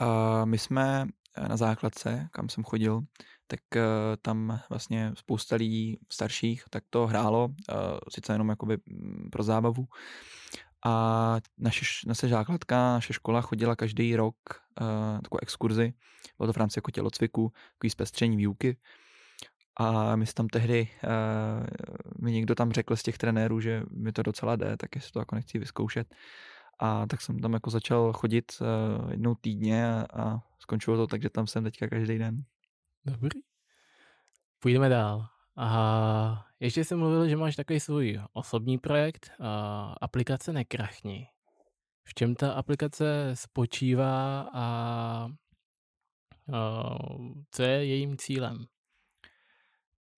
Uh, 0.00 0.46
my 0.46 0.58
jsme 0.58 1.06
na 1.48 1.56
základce, 1.56 2.28
kam 2.32 2.48
jsem 2.48 2.64
chodil, 2.64 3.00
tak 3.46 3.60
uh, 3.76 3.82
tam 4.22 4.60
vlastně 4.70 5.12
spousta 5.14 5.56
lidí 5.56 5.98
starších 6.12 6.64
tak 6.70 6.84
to 6.90 7.06
hrálo, 7.06 7.44
uh, 7.44 7.54
sice 8.08 8.32
jenom 8.32 8.48
jakoby 8.48 8.78
mm, 8.86 9.28
pro 9.32 9.42
zábavu, 9.42 9.86
a 10.86 11.36
naše, 11.58 11.84
naše 12.06 12.28
základka, 12.28 12.76
naše 12.76 13.12
škola 13.12 13.40
chodila 13.40 13.76
každý 13.76 14.16
rok 14.16 14.36
uh, 14.80 14.86
takovou 15.20 15.38
exkurzi, 15.42 15.92
bylo 16.38 16.46
to 16.46 16.52
v 16.52 16.56
rámci 16.56 16.78
jako 16.78 16.90
tělocviku, 16.90 17.52
takový 17.74 17.90
zpestření 17.90 18.36
výuky. 18.36 18.76
A 19.76 20.16
my 20.16 20.26
tam 20.26 20.48
tehdy, 20.48 20.88
uh, 21.04 21.66
mi 22.24 22.32
někdo 22.32 22.54
tam 22.54 22.72
řekl 22.72 22.96
z 22.96 23.02
těch 23.02 23.18
trenérů, 23.18 23.60
že 23.60 23.82
mi 23.90 24.12
to 24.12 24.22
docela 24.22 24.56
jde, 24.56 24.76
tak 24.76 24.94
jestli 24.94 25.12
to 25.12 25.18
jako 25.18 25.34
nechci 25.34 25.58
vyzkoušet. 25.58 26.14
A 26.78 27.06
tak 27.06 27.20
jsem 27.20 27.38
tam 27.38 27.52
jako 27.52 27.70
začal 27.70 28.12
chodit 28.12 28.52
uh, 28.60 29.10
jednou 29.10 29.34
týdně 29.34 29.88
a, 29.88 30.06
a 30.22 30.40
skončilo 30.58 30.96
to 30.96 31.06
tak, 31.06 31.22
že 31.22 31.30
tam 31.30 31.46
jsem 31.46 31.64
teďka 31.64 31.88
každý 31.88 32.18
den. 32.18 32.36
Dobrý. 33.04 33.40
Půjdeme 34.58 34.88
dál. 34.88 35.39
A 35.56 36.46
ještě 36.60 36.84
jsem 36.84 36.98
mluvil, 36.98 37.28
že 37.28 37.36
máš 37.36 37.56
takový 37.56 37.80
svůj 37.80 38.20
osobní 38.32 38.78
projekt, 38.78 39.30
a 39.40 39.94
aplikace 40.00 40.52
Nekrachni. 40.52 41.28
V 42.04 42.14
čem 42.14 42.34
ta 42.34 42.52
aplikace 42.52 43.30
spočívá 43.34 44.40
a, 44.54 44.58
a 44.58 45.28
co 47.50 47.62
je 47.62 47.86
jejím 47.86 48.16
cílem? 48.16 48.66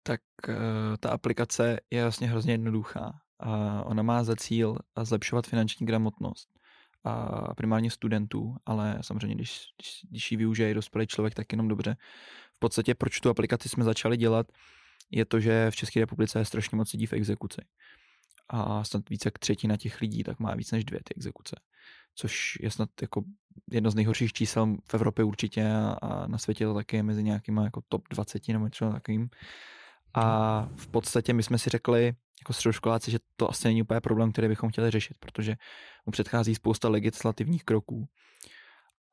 Tak 0.02 0.20
e, 0.48 0.54
ta 1.00 1.10
aplikace 1.10 1.80
je 1.90 2.02
vlastně 2.02 2.28
hrozně 2.28 2.52
jednoduchá. 2.52 3.20
A 3.38 3.82
ona 3.84 4.02
má 4.02 4.24
za 4.24 4.36
cíl 4.36 4.76
zlepšovat 5.02 5.46
finanční 5.46 5.86
gramotnost 5.86 6.48
a 7.04 7.54
primárně 7.54 7.90
studentů, 7.90 8.56
ale 8.66 8.98
samozřejmě, 9.00 9.34
když, 9.34 9.64
když, 9.76 10.06
když 10.10 10.32
ji 10.32 10.36
využije 10.36 10.74
dospělý 10.74 11.06
člověk, 11.06 11.34
tak 11.34 11.52
jenom 11.52 11.68
dobře. 11.68 11.96
V 12.56 12.58
podstatě, 12.58 12.94
proč 12.94 13.20
tu 13.20 13.30
aplikaci 13.30 13.68
jsme 13.68 13.84
začali 13.84 14.16
dělat, 14.16 14.46
je 15.10 15.24
to, 15.24 15.40
že 15.40 15.70
v 15.70 15.76
České 15.76 16.00
republice 16.00 16.38
je 16.38 16.44
strašně 16.44 16.76
moc 16.76 16.92
lidí 16.92 17.06
v 17.06 17.12
exekuci. 17.12 17.60
A 18.48 18.84
snad 18.84 19.08
více 19.08 19.26
jak 19.26 19.38
třetina 19.38 19.76
těch 19.76 20.00
lidí 20.00 20.22
tak 20.22 20.40
má 20.40 20.54
víc 20.54 20.72
než 20.72 20.84
dvě 20.84 21.00
ty 21.04 21.14
exekuce. 21.16 21.56
Což 22.14 22.58
je 22.60 22.70
snad 22.70 22.90
jako 23.02 23.22
jedno 23.70 23.90
z 23.90 23.94
nejhorších 23.94 24.32
čísel 24.32 24.76
v 24.90 24.94
Evropě 24.94 25.24
určitě 25.24 25.72
a 26.02 26.26
na 26.26 26.38
světě 26.38 26.64
to 26.64 26.74
taky 26.74 26.96
je 26.96 27.02
mezi 27.02 27.22
nějakýma 27.22 27.64
jako 27.64 27.82
top 27.88 28.08
20 28.10 28.48
nebo 28.48 28.64
něco 28.64 28.90
takovým. 28.90 29.30
A 30.14 30.68
v 30.76 30.88
podstatě 30.88 31.32
my 31.32 31.42
jsme 31.42 31.58
si 31.58 31.70
řekli, 31.70 32.14
jako 32.40 32.52
středoškoláci, 32.52 33.10
že 33.10 33.18
to 33.36 33.50
asi 33.50 33.68
není 33.68 33.82
úplně 33.82 34.00
problém, 34.00 34.32
který 34.32 34.48
bychom 34.48 34.70
chtěli 34.70 34.90
řešit, 34.90 35.16
protože 35.20 35.56
mu 36.06 36.10
předchází 36.10 36.54
spousta 36.54 36.88
legislativních 36.88 37.64
kroků. 37.64 38.08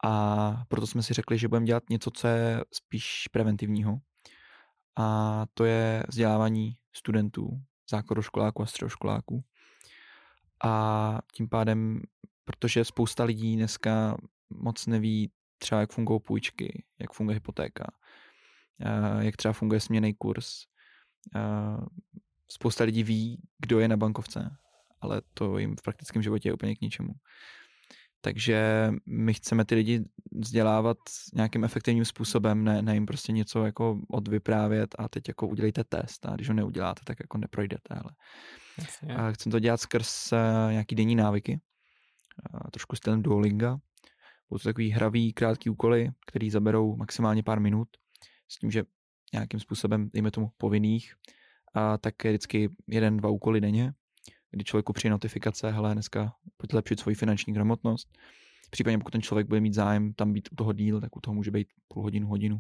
A 0.04 0.64
proto 0.68 0.88
jsme 0.88 1.04
si 1.04 1.14
řekli, 1.14 1.38
že 1.38 1.48
budeme 1.48 1.66
dělat 1.66 1.84
něco, 1.90 2.12
co 2.12 2.28
je 2.28 2.64
spíš 2.72 3.28
preventivního 3.32 4.00
a 4.98 5.46
to 5.54 5.66
je 5.66 6.04
vzdělávání 6.08 6.78
studentů, 6.94 7.62
základoškoláků 7.90 8.64
a 8.64 8.66
středoškoláků. 8.66 9.44
A 10.64 11.20
tím 11.34 11.50
pádem, 11.50 12.02
protože 12.46 12.86
spousta 12.86 13.24
lidí 13.24 13.56
dneska 13.56 14.18
moc 14.50 14.88
neví 14.88 15.32
třeba, 15.58 15.82
jak 15.82 15.92
fungují 15.92 16.20
půjčky, 16.20 16.84
jak 17.00 17.14
funguje 17.14 17.36
hypotéka, 17.36 17.88
jak 19.20 19.38
třeba 19.38 19.54
funguje 19.54 19.80
směný 19.80 20.14
kurz. 20.14 20.66
Spousta 22.52 22.84
lidí 22.84 23.04
ví, 23.04 23.42
kdo 23.60 23.80
je 23.80 23.88
na 23.88 23.98
bankovce, 23.98 24.58
ale 25.02 25.22
to 25.34 25.58
jim 25.58 25.76
v 25.76 25.82
praktickém 25.82 26.22
životě 26.22 26.50
je 26.50 26.54
úplně 26.54 26.76
k 26.76 26.82
ničemu. 26.82 27.14
Takže 28.22 28.92
my 29.06 29.34
chceme 29.34 29.66
ty 29.66 29.76
lidi 29.76 30.04
vzdělávat 30.32 30.98
nějakým 31.34 31.64
efektivním 31.64 32.06
způsobem, 32.06 32.64
ne, 32.64 32.82
ne 32.82 32.94
jim 32.94 33.06
prostě 33.06 33.32
něco 33.32 33.66
jako 33.66 34.00
odvyprávět 34.10 34.96
a 35.00 35.10
teď 35.10 35.28
jako 35.28 35.48
udělejte 35.48 35.84
test 35.84 36.26
a 36.26 36.36
když 36.36 36.48
ho 36.48 36.54
neuděláte, 36.54 37.02
tak 37.06 37.20
jako 37.20 37.38
neprojdete. 37.38 37.96
Ale 37.96 38.12
a 39.16 39.32
chcem 39.32 39.52
to 39.52 39.60
dělat 39.60 39.82
skrz 39.82 40.32
uh, 40.32 40.72
nějaký 40.72 40.96
denní 40.96 41.16
návyky, 41.16 41.60
uh, 42.54 42.60
trošku 42.72 42.96
stylem 42.96 43.22
Duolinga. 43.22 43.78
Budou 44.50 44.60
to 44.60 44.70
takový 44.70 44.92
hravý, 44.92 45.34
krátký 45.34 45.70
úkoly, 45.70 46.12
který 46.28 46.50
zaberou 46.50 46.96
maximálně 46.96 47.44
pár 47.44 47.60
minut, 47.60 47.88
s 48.48 48.60
tím, 48.60 48.72
že 48.72 48.84
nějakým 49.34 49.60
způsobem, 49.60 50.10
dejme 50.14 50.32
tomu 50.32 50.50
povinných, 50.58 51.14
a 51.74 51.98
tak 51.98 52.26
je 52.26 52.32
vždycky 52.32 52.70
jeden, 52.88 53.18
dva 53.18 53.30
úkoly 53.30 53.62
denně, 53.62 53.94
kdy 54.52 54.64
člověku 54.64 54.94
přijde 54.94 55.12
notifikace, 55.12 55.72
hele, 55.72 55.94
dneska 55.94 56.34
pojď 56.58 56.74
lepšit 56.74 57.00
svoji 57.00 57.16
finanční 57.16 57.54
gramotnost. 57.54 58.18
Případně 58.70 58.98
pokud 58.98 59.12
ten 59.12 59.22
člověk 59.22 59.48
bude 59.48 59.62
mít 59.62 59.74
zájem 59.74 60.14
tam 60.14 60.34
být 60.34 60.50
u 60.52 60.56
toho 60.56 60.74
díl, 60.74 61.02
tak 61.02 61.16
u 61.16 61.22
toho 61.22 61.36
může 61.36 61.52
být 61.52 61.68
půl 61.88 62.04
hodinu, 62.04 62.28
hodinu, 62.28 62.60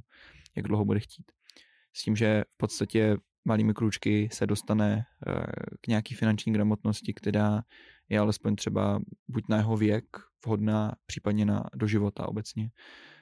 jak 0.56 0.68
dlouho 0.68 0.86
bude 0.86 1.00
chtít. 1.00 1.32
S 1.94 2.04
tím, 2.04 2.16
že 2.16 2.44
v 2.54 2.58
podstatě 2.58 3.18
malými 3.46 3.74
kručky 3.74 4.30
se 4.32 4.48
dostane 4.48 5.06
eh, 5.28 5.46
k 5.82 5.88
nějaký 5.88 6.16
finanční 6.16 6.54
gramotnosti, 6.54 7.14
která 7.14 7.62
je 8.10 8.20
alespoň 8.20 8.56
třeba 8.56 9.00
buď 9.28 9.44
na 9.50 9.58
jeho 9.58 9.78
věk 9.78 10.06
vhodná, 10.46 10.96
případně 11.06 11.46
na 11.46 11.64
do 11.76 11.88
života 11.88 12.28
obecně. 12.28 12.70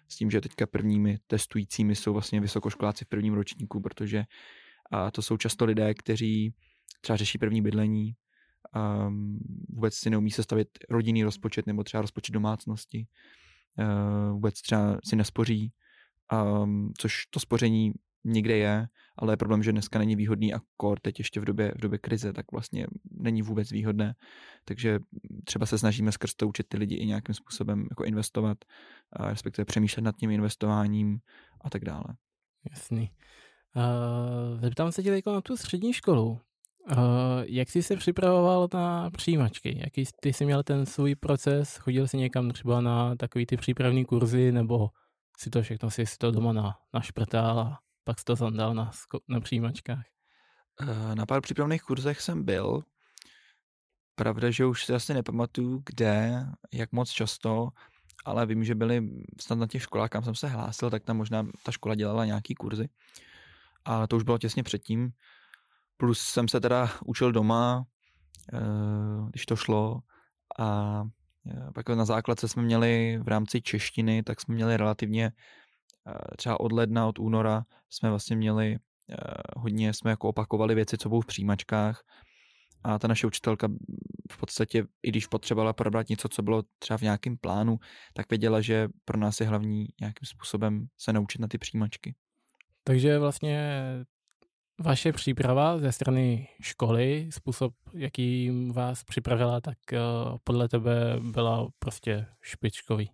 S 0.08 0.16
tím, 0.16 0.32
že 0.32 0.42
teďka 0.42 0.68
prvními 0.68 1.18
testujícími 1.28 1.96
jsou 1.96 2.14
vlastně 2.14 2.42
vysokoškoláci 2.42 3.06
v 3.06 3.08
prvním 3.08 3.34
ročníku, 3.34 3.82
protože 3.82 4.24
a 4.92 5.12
to 5.12 5.22
jsou 5.22 5.38
často 5.38 5.66
lidé, 5.66 5.94
kteří 5.94 6.54
třeba 7.02 7.18
řeší 7.18 7.38
první 7.38 7.62
bydlení, 7.62 8.16
um, 8.76 9.40
vůbec 9.70 9.96
si 9.96 10.10
neumí 10.10 10.32
sestavit 10.32 10.68
rodinný 10.90 11.24
rozpočet 11.24 11.68
nebo 11.68 11.84
třeba 11.84 12.02
rozpočet 12.02 12.32
domácnosti, 12.32 13.08
uh, 13.80 14.34
vůbec 14.34 14.62
třeba 14.62 14.98
si 15.08 15.16
nespoří, 15.16 15.72
um, 16.64 16.92
což 16.98 17.26
to 17.30 17.40
spoření 17.40 17.94
někde 18.26 18.58
je, 18.58 18.88
ale 19.18 19.34
je 19.34 19.38
problém, 19.38 19.64
že 19.64 19.72
dneska 19.72 20.00
není 20.00 20.16
výhodný 20.16 20.54
a 20.54 20.60
kor 20.78 21.00
teď 21.00 21.20
ještě 21.20 21.40
v 21.40 21.46
době, 21.46 21.72
v 21.76 21.82
době 21.82 22.00
krize, 22.00 22.34
tak 22.34 22.46
vlastně 22.52 22.88
není 23.12 23.42
vůbec 23.42 23.72
výhodné. 23.72 24.16
Takže 24.66 25.00
třeba 25.44 25.66
se 25.66 25.78
snažíme 25.78 26.12
skrz 26.12 26.34
to 26.36 26.48
učit 26.48 26.66
ty 26.70 26.78
lidi 26.78 26.96
i 26.96 27.06
nějakým 27.06 27.36
způsobem 27.36 27.88
jako 27.90 28.04
investovat, 28.04 28.58
a 29.14 29.30
respektive 29.30 29.66
přemýšlet 29.66 30.04
nad 30.04 30.16
tím 30.16 30.32
investováním 30.32 31.20
a 31.62 31.70
tak 31.70 31.86
dále. 31.86 32.06
Jasný. 32.72 33.12
Uh, 33.76 34.62
zeptám 34.62 34.92
se 34.92 35.04
tě 35.04 35.22
na 35.26 35.42
tu 35.42 35.58
střední 35.58 35.94
školu. 35.94 36.42
Uh, 36.92 36.98
jak 37.46 37.70
jsi 37.70 37.84
se 37.84 37.96
připravoval 37.96 38.68
na 38.74 39.10
přijímačky? 39.10 39.80
Jaký 39.80 40.04
ty 40.20 40.34
jsi 40.34 40.46
měl 40.46 40.64
ten 40.64 40.86
svůj 40.86 41.16
proces? 41.16 41.78
Chodil 41.78 42.08
jsi 42.08 42.18
někam 42.18 42.52
třeba 42.52 42.82
na 42.82 43.16
takový 43.16 43.46
ty 43.46 43.58
přípravní 43.58 44.06
kurzy, 44.06 44.52
nebo 44.52 44.90
si 45.38 45.50
to 45.50 45.62
všechno 45.62 45.92
si 45.92 46.04
to 46.18 46.32
doma 46.32 46.54
na, 46.54 46.78
našprtal 46.94 47.60
a 47.60 47.80
pak 48.04 48.20
jsi 48.20 48.26
to 48.26 48.36
zandal 48.36 48.74
na, 48.74 48.92
na 49.28 49.40
přijímačkách? 49.40 50.06
Uh, 50.82 51.16
na 51.16 51.26
pár 51.26 51.42
přípravných 51.42 51.82
kurzech 51.82 52.22
jsem 52.22 52.44
byl. 52.44 52.82
Pravda, 54.16 54.52
že 54.52 54.66
už 54.66 54.86
si 54.86 54.94
asi 54.94 55.14
nepamatuju, 55.14 55.84
kde, 55.86 56.46
jak 56.74 56.92
moc 56.92 57.10
často, 57.10 57.70
ale 58.26 58.46
vím, 58.46 58.64
že 58.64 58.76
byly 58.76 59.10
snad 59.42 59.60
na 59.60 59.68
těch 59.68 59.82
školách, 59.82 60.10
kam 60.10 60.24
jsem 60.24 60.36
se 60.36 60.48
hlásil, 60.48 60.90
tak 60.90 61.04
tam 61.04 61.18
možná 61.18 61.48
ta 61.64 61.72
škola 61.72 61.96
dělala 61.96 62.26
nějaký 62.26 62.56
kurzy. 62.56 62.90
A 63.86 64.08
to 64.08 64.16
už 64.16 64.24
bylo 64.24 64.38
těsně 64.38 64.64
předtím. 64.64 65.12
Plus 65.98 66.20
jsem 66.20 66.48
se 66.48 66.60
teda 66.60 66.90
učil 67.06 67.32
doma, 67.32 67.86
eh, 68.54 68.60
když 69.30 69.46
to 69.46 69.56
šlo. 69.56 70.00
A 70.60 71.02
eh, 71.52 71.72
pak 71.74 71.90
na 71.90 72.06
základce 72.06 72.48
jsme 72.48 72.64
měli 72.64 73.20
v 73.24 73.28
rámci 73.28 73.62
češtiny, 73.62 74.24
tak 74.24 74.42
jsme 74.42 74.56
měli 74.56 74.78
relativně 74.78 75.26
eh, 76.08 76.36
třeba 76.38 76.60
od 76.60 76.72
ledna, 76.72 77.08
od 77.08 77.20
února 77.20 77.64
jsme 77.90 78.10
vlastně 78.10 78.36
měli 78.36 78.78
hodně, 79.58 79.94
jsme 79.94 80.12
jako 80.12 80.30
opakovali 80.30 80.76
věci, 80.76 80.98
co 80.98 81.10
budou 81.10 81.22
v 81.22 81.26
přijímačkách 81.26 82.04
a 82.86 83.00
ta 83.00 83.08
naše 83.08 83.28
učitelka 83.28 83.68
v 84.32 84.38
podstatě, 84.38 84.86
i 85.04 85.10
když 85.10 85.28
potřebovala 85.28 85.74
probrat 85.74 86.10
něco, 86.10 86.30
co 86.30 86.42
bylo 86.42 86.64
třeba 86.80 86.98
v 86.98 87.02
nějakém 87.02 87.38
plánu, 87.38 87.80
tak 88.14 88.30
věděla, 88.30 88.62
že 88.62 88.88
pro 89.06 89.18
nás 89.20 89.40
je 89.40 89.48
hlavní 89.48 89.88
nějakým 90.02 90.26
způsobem 90.26 90.88
se 90.98 91.14
naučit 91.14 91.42
na 91.42 91.48
ty 91.48 91.58
přijímačky. 91.58 92.16
Takže 92.84 93.20
vlastně 93.20 93.82
vaše 94.80 95.14
příprava 95.14 95.78
ze 95.78 95.92
strany 95.92 96.48
školy, 96.62 97.28
způsob, 97.32 97.74
jaký 97.94 98.52
vás 98.72 99.04
připravila, 99.04 99.62
tak 99.62 99.78
uh, 99.94 100.38
podle 100.44 100.70
tebe 100.70 101.20
byla 101.32 101.68
prostě 101.80 102.26
špičkový. 102.42 103.12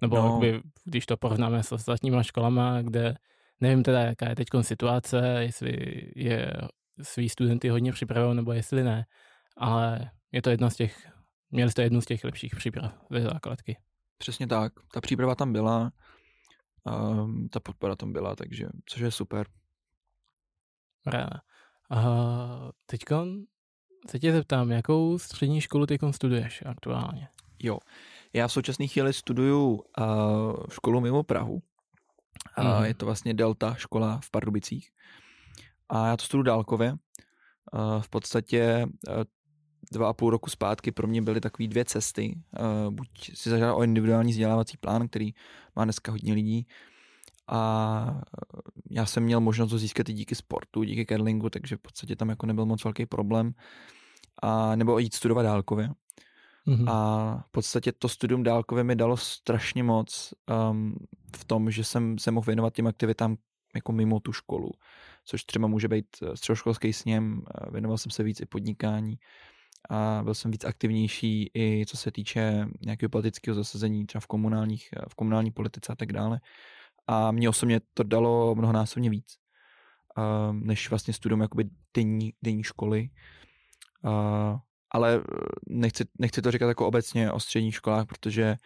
Nebo 0.00 0.16
no. 0.16 0.26
jakby, 0.26 0.62
když 0.84 1.06
to 1.06 1.16
porovnáme 1.16 1.62
s 1.62 1.72
ostatníma 1.72 2.22
školama, 2.22 2.82
kde 2.82 3.14
nevím 3.60 3.82
teda, 3.82 4.00
jaká 4.00 4.28
je 4.28 4.36
teď 4.36 4.48
situace, 4.60 5.36
jestli 5.40 6.02
je 6.16 6.52
svý 7.02 7.28
studenty 7.28 7.68
hodně 7.68 7.92
připravují, 7.92 8.36
nebo 8.36 8.52
jestli 8.52 8.84
ne, 8.84 9.06
ale 9.56 10.10
je 10.32 10.42
to 10.42 10.50
jedna 10.50 10.70
z 10.70 10.76
těch, 10.76 11.08
měli 11.50 11.70
jste 11.70 11.82
jednu 11.82 12.00
z 12.00 12.04
těch 12.04 12.24
lepších 12.24 12.56
příprav 12.56 12.92
ze 13.10 13.20
základky. 13.20 13.76
Přesně 14.18 14.46
tak, 14.46 14.72
ta 14.94 15.00
příprava 15.00 15.34
tam 15.34 15.52
byla, 15.52 15.92
um, 16.84 17.48
ta 17.48 17.60
podpora 17.60 17.96
tam 17.96 18.12
byla, 18.12 18.36
takže, 18.36 18.66
což 18.86 19.00
je 19.00 19.10
super. 19.10 19.46
A 21.90 22.72
teď 22.86 23.00
se 24.10 24.18
tě 24.18 24.32
zeptám, 24.32 24.70
jakou 24.70 25.18
střední 25.18 25.60
školu 25.60 25.86
ty 25.86 25.98
studuješ 26.10 26.62
aktuálně? 26.66 27.28
Jo, 27.58 27.78
já 28.32 28.48
v 28.48 28.52
současné 28.52 28.86
chvíli 28.86 29.12
studuju 29.12 29.70
uh, 29.72 29.84
školu 30.70 31.00
mimo 31.00 31.22
Prahu. 31.22 31.62
Uh, 32.58 32.78
mm. 32.78 32.84
Je 32.84 32.94
to 32.94 33.06
vlastně 33.06 33.34
Delta 33.34 33.74
škola 33.74 34.20
v 34.24 34.30
Pardubicích. 34.30 34.90
A 35.88 36.06
já 36.06 36.16
to 36.16 36.24
studuju 36.24 36.42
dálkově. 36.42 36.92
Uh, 36.92 38.02
v 38.02 38.08
podstatě 38.08 38.86
uh, 39.08 39.14
dva 39.92 40.08
a 40.08 40.12
půl 40.12 40.30
roku 40.30 40.50
zpátky 40.50 40.92
pro 40.92 41.06
mě 41.06 41.22
byly 41.22 41.40
takové 41.40 41.68
dvě 41.68 41.84
cesty. 41.84 42.38
Uh, 42.60 42.94
buď 42.94 43.08
si 43.34 43.50
zažádal 43.50 43.76
o 43.76 43.82
individuální 43.82 44.32
vzdělávací 44.32 44.76
plán, 44.76 45.08
který 45.08 45.34
má 45.76 45.84
dneska 45.84 46.12
hodně 46.12 46.32
lidí, 46.32 46.66
a 47.48 48.20
já 48.90 49.06
jsem 49.06 49.22
měl 49.22 49.40
možnost 49.40 49.70
to 49.70 49.78
získat 49.78 50.08
i 50.08 50.12
díky 50.12 50.34
sportu, 50.34 50.82
díky 50.82 51.06
curlingu, 51.06 51.50
takže 51.50 51.76
v 51.76 51.80
podstatě 51.80 52.16
tam 52.16 52.28
jako 52.28 52.46
nebyl 52.46 52.66
moc 52.66 52.84
velký 52.84 53.06
problém. 53.06 53.52
A, 54.42 54.76
nebo 54.76 54.98
jít 54.98 55.14
studovat 55.14 55.42
dálkově. 55.42 55.90
Mm-hmm. 56.66 56.90
A 56.90 57.36
v 57.46 57.50
podstatě 57.50 57.92
to 57.92 58.08
studium 58.08 58.42
dálkově 58.42 58.84
mi 58.84 58.96
dalo 58.96 59.16
strašně 59.16 59.82
moc 59.82 60.34
um, 60.70 60.96
v 61.36 61.44
tom, 61.44 61.70
že 61.70 61.84
jsem 61.84 62.18
se 62.18 62.30
mohl 62.30 62.44
věnovat 62.46 62.74
těm 62.74 62.86
aktivitám 62.86 63.36
jako 63.74 63.92
mimo 63.92 64.20
tu 64.20 64.32
školu, 64.32 64.70
což 65.24 65.44
třeba 65.44 65.68
může 65.68 65.88
být 65.88 66.06
eh, 66.22 66.36
středoškolský 66.36 66.92
sněm, 66.92 67.42
eh, 67.54 67.70
věnoval 67.70 67.98
jsem 67.98 68.10
se 68.10 68.22
víc 68.22 68.40
i 68.40 68.46
podnikání 68.46 69.18
a 69.90 70.20
byl 70.24 70.34
jsem 70.34 70.50
víc 70.50 70.64
aktivnější 70.64 71.50
i 71.54 71.84
co 71.86 71.96
se 71.96 72.12
týče 72.12 72.66
nějakého 72.80 73.10
politického 73.10 73.54
zasazení 73.54 74.06
třeba 74.06 74.20
v, 74.20 74.26
komunálních, 74.26 74.88
eh, 74.96 75.04
v 75.08 75.14
komunální 75.14 75.50
politice 75.50 75.92
a 75.92 75.96
tak 75.96 76.12
dále 76.12 76.40
a 77.06 77.32
mě 77.32 77.48
osobně 77.48 77.80
to 77.94 78.02
dalo 78.02 78.54
mnohonásobně 78.54 79.10
víc, 79.10 79.36
uh, 80.18 80.56
než 80.56 80.90
vlastně 80.90 81.14
studium 81.14 81.40
jakoby 81.40 81.64
denní, 81.94 82.32
denní 82.42 82.62
školy. 82.62 83.10
Uh, 84.04 84.58
ale 84.90 85.14
eh, 85.14 85.22
nechci, 85.68 86.04
nechci 86.18 86.42
to 86.42 86.50
říkat 86.50 86.68
jako 86.68 86.86
obecně 86.86 87.32
o 87.32 87.40
středních 87.40 87.74
školách, 87.74 88.06
protože 88.06 88.56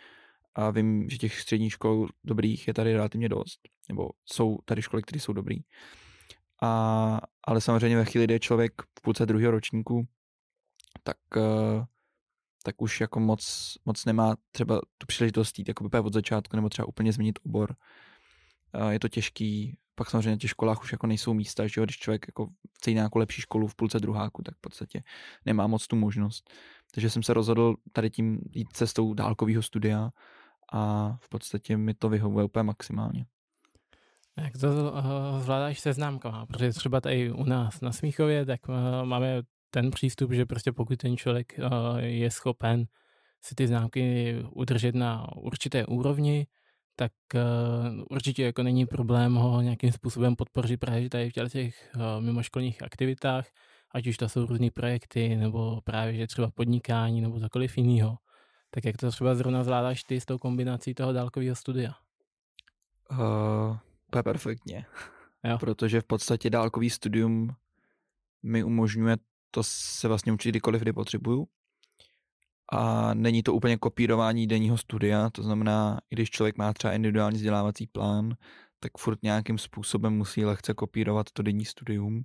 vím, 0.72 1.10
že 1.10 1.18
těch 1.18 1.40
středních 1.40 1.72
škol 1.72 2.08
dobrých 2.24 2.68
je 2.68 2.74
tady 2.74 2.92
relativně 2.92 3.28
dost, 3.28 3.60
nebo 3.88 4.10
jsou 4.24 4.58
tady 4.64 4.82
školy, 4.82 5.02
které 5.02 5.20
jsou 5.20 5.32
dobrý. 5.32 5.56
A, 6.62 7.20
ale 7.44 7.60
samozřejmě 7.60 7.96
ve 7.96 8.04
chvíli, 8.04 8.24
kdy 8.24 8.34
je 8.34 8.40
člověk 8.40 8.72
v 8.98 9.02
půlce 9.02 9.26
druhého 9.26 9.50
ročníku, 9.50 10.06
tak, 11.02 11.16
uh, 11.36 11.84
tak 12.62 12.82
už 12.82 13.00
jako 13.00 13.20
moc, 13.20 13.74
moc 13.84 14.04
nemá 14.04 14.36
třeba 14.52 14.80
tu 14.98 15.06
příležitost 15.06 15.58
jít 15.58 15.68
jako 15.68 16.04
od 16.04 16.12
začátku, 16.12 16.56
nebo 16.56 16.68
třeba 16.68 16.88
úplně 16.88 17.12
změnit 17.12 17.38
obor 17.42 17.76
je 18.88 19.00
to 19.00 19.08
těžký, 19.08 19.78
pak 19.94 20.10
samozřejmě 20.10 20.30
na 20.30 20.36
těch 20.36 20.50
školách 20.50 20.82
už 20.82 20.92
jako 20.92 21.06
nejsou 21.06 21.34
místa, 21.34 21.66
že 21.66 21.80
jo, 21.80 21.84
když 21.84 21.98
člověk 21.98 22.24
jako 22.28 22.48
chce 22.76 22.90
jít 22.90 22.94
nějakou 22.94 23.18
lepší 23.18 23.40
školu 23.40 23.66
v 23.66 23.74
půlce 23.74 24.00
druháku, 24.00 24.42
tak 24.42 24.54
v 24.54 24.60
podstatě 24.60 25.02
nemá 25.44 25.66
moc 25.66 25.86
tu 25.86 25.96
možnost. 25.96 26.50
Takže 26.94 27.10
jsem 27.10 27.22
se 27.22 27.34
rozhodl 27.34 27.74
tady 27.92 28.10
tím 28.10 28.40
jít 28.52 28.68
cestou 28.72 29.14
dálkového 29.14 29.62
studia 29.62 30.10
a 30.72 31.12
v 31.20 31.28
podstatě 31.28 31.76
mi 31.76 31.94
to 31.94 32.08
vyhovuje 32.08 32.44
úplně 32.44 32.62
maximálně. 32.62 33.26
Jak 34.36 34.52
to 34.60 34.92
uh, 34.92 35.40
zvládáš 35.40 35.80
se 35.80 35.92
známkama? 35.92 36.46
Protože 36.46 36.72
třeba 36.72 37.00
tady 37.00 37.32
u 37.32 37.44
nás 37.44 37.80
na 37.80 37.92
Smíchově, 37.92 38.46
tak 38.46 38.68
uh, 38.68 38.74
máme 39.04 39.42
ten 39.70 39.90
přístup, 39.90 40.32
že 40.32 40.46
prostě 40.46 40.72
pokud 40.72 40.98
ten 40.98 41.16
člověk 41.16 41.58
uh, 41.58 41.98
je 41.98 42.30
schopen 42.30 42.86
si 43.40 43.54
ty 43.54 43.66
známky 43.66 44.36
udržet 44.50 44.94
na 44.94 45.36
určité 45.36 45.86
úrovni, 45.86 46.46
tak 46.96 47.12
uh, 47.34 48.04
určitě 48.10 48.44
jako 48.44 48.62
není 48.62 48.86
problém 48.86 49.34
ho 49.34 49.60
nějakým 49.60 49.92
způsobem 49.92 50.36
podpořit 50.36 50.76
právě 50.76 51.10
tady 51.10 51.30
v 51.30 51.32
těch 51.48 51.90
uh, 51.94 52.24
mimoškolních 52.24 52.82
aktivitách, 52.82 53.46
ať 53.94 54.06
už 54.06 54.16
to 54.16 54.28
jsou 54.28 54.46
různé 54.46 54.70
projekty, 54.70 55.36
nebo 55.36 55.80
právě 55.84 56.14
že 56.14 56.26
třeba 56.26 56.50
podnikání, 56.50 57.20
nebo 57.20 57.40
cokoliv 57.40 57.78
jiného. 57.78 58.16
Tak 58.70 58.84
jak 58.84 58.96
to 58.96 59.10
třeba 59.10 59.34
zrovna 59.34 59.64
zvládáš 59.64 60.04
ty 60.04 60.20
s 60.20 60.24
tou 60.24 60.38
kombinací 60.38 60.94
toho 60.94 61.12
dálkového 61.12 61.56
studia? 61.56 61.94
Uh, 63.10 63.76
to 64.10 64.18
je 64.18 64.22
perfektně. 64.22 64.86
Jo. 65.44 65.58
Protože 65.58 66.00
v 66.00 66.04
podstatě 66.04 66.50
dálkový 66.50 66.90
studium 66.90 67.50
mi 68.42 68.64
umožňuje 68.64 69.16
to 69.50 69.62
se 69.62 70.08
vlastně 70.08 70.32
učit 70.32 70.48
kdykoliv, 70.48 70.82
kdy 70.82 70.92
potřebuju. 70.92 71.48
A 72.72 73.14
není 73.14 73.42
to 73.42 73.54
úplně 73.54 73.76
kopírování 73.76 74.46
denního 74.46 74.78
studia, 74.78 75.30
to 75.30 75.42
znamená, 75.42 76.00
i 76.10 76.14
když 76.14 76.30
člověk 76.30 76.58
má 76.58 76.72
třeba 76.72 76.92
individuální 76.92 77.36
vzdělávací 77.36 77.86
plán, 77.86 78.36
tak 78.80 78.92
furt 78.98 79.22
nějakým 79.22 79.58
způsobem 79.58 80.16
musí 80.16 80.44
lehce 80.44 80.74
kopírovat 80.74 81.30
to 81.32 81.42
denní 81.42 81.64
studium. 81.64 82.24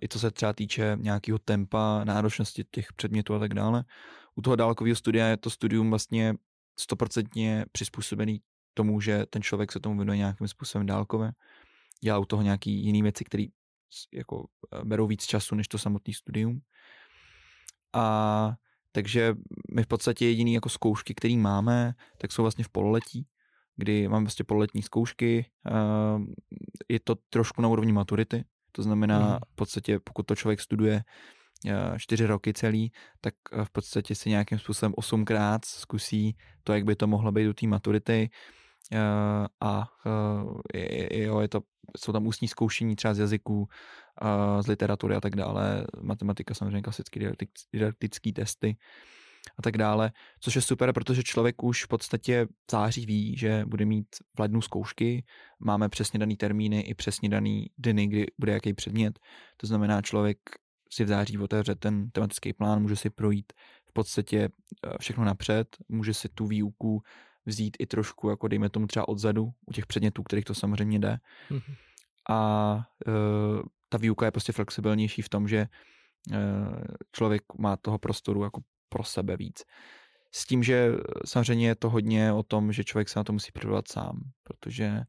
I 0.00 0.08
co 0.08 0.18
se 0.18 0.30
třeba 0.30 0.52
týče 0.52 0.96
nějakého 1.00 1.38
tempa, 1.38 2.04
náročnosti 2.04 2.64
těch 2.70 2.92
předmětů 2.92 3.34
a 3.34 3.38
tak 3.38 3.54
dále. 3.54 3.84
U 4.34 4.42
toho 4.42 4.56
dálkového 4.56 4.96
studia 4.96 5.26
je 5.26 5.36
to 5.36 5.50
studium 5.50 5.90
vlastně 5.90 6.34
stoprocentně 6.78 7.64
přizpůsobený 7.72 8.40
tomu, 8.74 9.00
že 9.00 9.26
ten 9.30 9.42
člověk 9.42 9.72
se 9.72 9.80
tomu 9.80 9.96
věnuje 9.96 10.18
nějakým 10.18 10.48
způsobem 10.48 10.86
dálkově. 10.86 11.32
Dělá 12.00 12.18
u 12.18 12.24
toho 12.24 12.42
nějaký 12.42 12.84
jiný 12.84 13.02
věci, 13.02 13.24
které 13.24 13.44
jako 14.12 14.46
eh, 14.72 14.84
berou 14.84 15.06
víc 15.06 15.24
času 15.24 15.54
než 15.54 15.68
to 15.68 15.78
samotné 15.78 16.14
studium. 16.14 16.60
A 17.92 18.54
takže 18.94 19.34
my 19.74 19.82
v 19.82 19.86
podstatě 19.86 20.26
jediný 20.26 20.54
jako 20.54 20.68
zkoušky, 20.68 21.14
které 21.14 21.36
máme, 21.36 21.94
tak 22.18 22.32
jsou 22.32 22.42
vlastně 22.42 22.64
v 22.64 22.68
pololetí, 22.68 23.26
kdy 23.76 24.08
máme 24.08 24.24
vlastně 24.24 24.44
pololetní 24.44 24.82
zkoušky. 24.82 25.46
Eh, 25.66 25.72
je 26.88 27.00
to 27.00 27.14
trošku 27.30 27.62
na 27.62 27.68
úrovni 27.68 27.92
maturity, 27.92 28.44
to 28.72 28.82
znamená 28.82 29.20
mm. 29.20 29.38
v 29.52 29.54
podstatě, 29.54 29.98
pokud 30.04 30.26
to 30.26 30.36
člověk 30.36 30.60
studuje 30.60 31.02
eh, 31.66 31.98
čtyři 31.98 32.26
roky 32.26 32.52
celý, 32.52 32.92
tak 33.20 33.34
v 33.64 33.70
podstatě 33.70 34.14
si 34.14 34.30
nějakým 34.30 34.58
způsobem 34.58 34.94
osmkrát 34.96 35.64
zkusí 35.64 36.36
to, 36.62 36.72
jak 36.72 36.84
by 36.84 36.96
to 36.96 37.06
mohlo 37.06 37.32
být 37.32 37.44
do 37.44 37.54
té 37.54 37.66
maturity 37.66 38.30
Eh, 38.92 39.46
a 39.60 39.88
eh, 40.74 41.22
jo, 41.22 41.40
je 41.40 41.48
to, 41.48 41.60
jsou 41.96 42.12
tam 42.12 42.26
ústní 42.26 42.48
zkoušení 42.48 42.96
třeba 42.96 43.14
z 43.14 43.18
jazyků, 43.18 43.68
z 44.60 44.66
literatury 44.66 45.14
a 45.14 45.20
tak 45.20 45.36
dále, 45.36 45.86
matematika 46.00 46.54
samozřejmě 46.54 46.82
klasický 46.82 47.20
didaktický 47.72 48.32
testy 48.32 48.76
a 49.58 49.62
tak 49.62 49.78
dále, 49.78 50.12
což 50.40 50.56
je 50.56 50.62
super, 50.62 50.92
protože 50.92 51.22
člověk 51.22 51.62
už 51.62 51.84
v 51.84 51.88
podstatě 51.88 52.46
v 52.46 52.70
září 52.72 53.06
ví, 53.06 53.36
že 53.36 53.64
bude 53.66 53.84
mít 53.84 54.06
v 54.36 54.40
lednu 54.40 54.62
zkoušky, 54.62 55.24
máme 55.60 55.88
přesně 55.88 56.18
daný 56.18 56.36
termíny 56.36 56.80
i 56.80 56.94
přesně 56.94 57.28
daný 57.28 57.70
dny, 57.78 58.06
kdy 58.06 58.26
bude 58.38 58.52
jaký 58.52 58.74
předmět, 58.74 59.18
to 59.56 59.66
znamená 59.66 60.02
člověk 60.02 60.38
si 60.90 61.04
v 61.04 61.08
září 61.08 61.38
otevře 61.38 61.74
ten 61.74 62.10
tematický 62.10 62.52
plán, 62.52 62.82
může 62.82 62.96
si 62.96 63.10
projít 63.10 63.52
v 63.86 63.92
podstatě 63.92 64.48
eh, 64.48 64.90
všechno 65.00 65.24
napřed, 65.24 65.76
může 65.88 66.14
si 66.14 66.28
tu 66.28 66.46
výuku 66.46 67.02
vzít 67.46 67.76
i 67.80 67.86
trošku, 67.86 68.30
jako 68.30 68.48
dejme 68.48 68.68
tomu 68.68 68.86
třeba 68.86 69.08
odzadu, 69.08 69.52
u 69.66 69.72
těch 69.72 69.86
předmětů, 69.86 70.22
kterých 70.22 70.44
to 70.44 70.54
samozřejmě 70.54 70.98
jde. 70.98 71.18
Mm-hmm. 71.50 71.74
A 72.30 72.80
e, 73.06 73.10
ta 73.88 73.98
výuka 73.98 74.26
je 74.26 74.30
prostě 74.30 74.52
flexibilnější 74.52 75.22
v 75.22 75.28
tom, 75.28 75.48
že 75.48 75.58
e, 75.58 75.68
člověk 77.12 77.42
má 77.58 77.76
toho 77.76 77.98
prostoru 77.98 78.44
jako 78.44 78.60
pro 78.88 79.04
sebe 79.04 79.36
víc. 79.36 79.62
S 80.34 80.46
tím, 80.46 80.62
že 80.62 80.92
samozřejmě 81.24 81.68
je 81.68 81.74
to 81.74 81.90
hodně 81.90 82.32
o 82.32 82.42
tom, 82.42 82.72
že 82.72 82.84
člověk 82.84 83.08
se 83.08 83.18
na 83.18 83.24
to 83.24 83.32
musí 83.32 83.52
připravovat 83.52 83.88
sám, 83.88 84.20
protože 84.42 85.00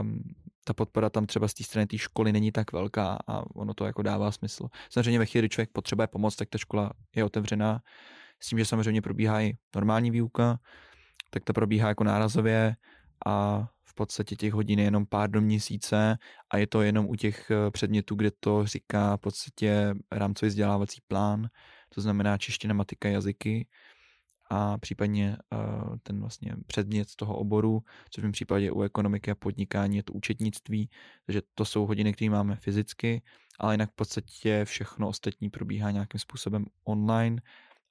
um, 0.00 0.22
ta 0.64 0.74
podpora 0.74 1.10
tam 1.10 1.26
třeba 1.26 1.48
z 1.48 1.54
té 1.54 1.64
strany 1.64 1.86
té 1.86 1.98
školy 1.98 2.32
není 2.32 2.52
tak 2.52 2.72
velká 2.72 3.18
a 3.26 3.42
ono 3.54 3.74
to 3.74 3.86
jako 3.86 4.02
dává 4.02 4.32
smysl. 4.32 4.68
Samozřejmě 4.90 5.18
ve 5.18 5.26
chvíli, 5.26 5.42
kdy 5.42 5.48
člověk 5.48 5.70
potřebuje 5.72 6.06
pomoc, 6.06 6.36
tak 6.36 6.48
ta 6.48 6.58
škola 6.58 6.90
je 7.16 7.24
otevřená, 7.24 7.80
s 8.42 8.48
tím, 8.48 8.58
že 8.58 8.64
samozřejmě 8.64 9.02
probíhá 9.02 9.40
i 9.40 9.56
normální 9.74 10.10
výuka, 10.10 10.58
tak 11.30 11.44
to 11.44 11.52
probíhá 11.52 11.88
jako 11.88 12.04
nárazově 12.04 12.76
a 13.26 13.66
v 13.94 13.96
podstatě 13.96 14.36
těch 14.36 14.52
hodin 14.52 14.78
je 14.78 14.84
jenom 14.84 15.06
pár 15.06 15.30
do 15.30 15.40
měsíce 15.40 16.18
a 16.50 16.56
je 16.56 16.66
to 16.66 16.82
jenom 16.82 17.06
u 17.06 17.14
těch 17.14 17.50
eh, 17.50 17.70
předmětů, 17.70 18.14
kde 18.14 18.30
to 18.40 18.66
říká 18.66 19.16
v 19.16 19.20
podstatě 19.20 19.94
rámcový 20.12 20.48
vzdělávací 20.48 21.00
plán, 21.08 21.48
to 21.94 22.00
znamená 22.00 22.38
čeština, 22.38 22.74
matika, 22.74 23.08
jazyky 23.08 23.66
a 24.50 24.78
případně 24.78 25.36
uh, 25.52 25.96
ten 26.02 26.20
vlastně 26.20 26.56
předmět 26.66 27.08
z 27.08 27.16
toho 27.16 27.36
oboru, 27.36 27.82
což 28.10 28.24
v 28.24 28.30
případě 28.30 28.70
u 28.70 28.82
ekonomiky 28.82 29.30
a 29.30 29.34
podnikání 29.34 29.96
je 29.96 30.02
to 30.02 30.12
účetnictví, 30.12 30.90
takže 31.26 31.42
to 31.54 31.64
jsou 31.64 31.86
hodiny, 31.86 32.12
které 32.12 32.30
máme 32.30 32.56
fyzicky, 32.56 33.22
ale 33.58 33.74
jinak 33.74 33.90
v 33.90 33.94
podstatě 33.94 34.64
všechno 34.64 35.08
ostatní 35.08 35.50
probíhá 35.50 35.90
nějakým 35.90 36.20
způsobem 36.20 36.64
online, 36.84 37.42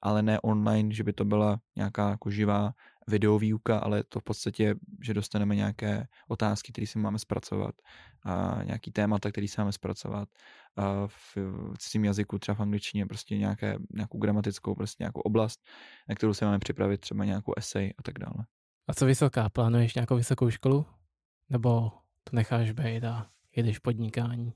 ale 0.02 0.22
ne 0.22 0.40
online, 0.40 0.94
že 0.94 1.04
by 1.04 1.12
to 1.12 1.24
byla 1.24 1.60
nějaká 1.76 2.10
jako 2.10 2.30
živá 2.30 2.72
videovýuka, 3.08 3.78
ale 3.78 4.04
to 4.04 4.20
v 4.20 4.22
podstatě, 4.22 4.74
že 5.02 5.14
dostaneme 5.14 5.54
nějaké 5.54 6.08
otázky, 6.28 6.72
které 6.72 6.86
si 6.86 6.98
máme 6.98 7.18
zpracovat, 7.18 7.74
a 8.24 8.62
nějaký 8.64 8.90
témata, 8.90 9.30
který 9.30 9.48
si 9.48 9.60
máme 9.60 9.72
zpracovat 9.72 10.28
a 10.76 11.06
v 11.06 11.36
cizím 11.78 12.04
jazyku, 12.04 12.38
třeba 12.38 12.54
v 12.54 12.60
angličtině, 12.60 13.06
prostě 13.06 13.38
nějaké, 13.38 13.76
nějakou 13.94 14.18
gramatickou, 14.18 14.74
prostě 14.74 15.02
nějakou 15.02 15.20
oblast, 15.20 15.60
na 16.08 16.14
kterou 16.14 16.34
se 16.34 16.44
máme 16.44 16.58
připravit, 16.58 17.00
třeba 17.00 17.24
nějakou 17.24 17.52
esej 17.56 17.94
a 17.98 18.02
tak 18.02 18.18
dále. 18.18 18.46
A 18.88 18.94
co 18.94 19.06
vysoká? 19.06 19.48
Plánuješ 19.48 19.94
nějakou 19.94 20.16
vysokou 20.16 20.50
školu? 20.50 20.86
Nebo 21.50 21.90
to 22.24 22.36
necháš 22.36 22.72
být 22.72 23.04
a 23.04 23.30
jedeš 23.56 23.78
podnikání? 23.78 24.52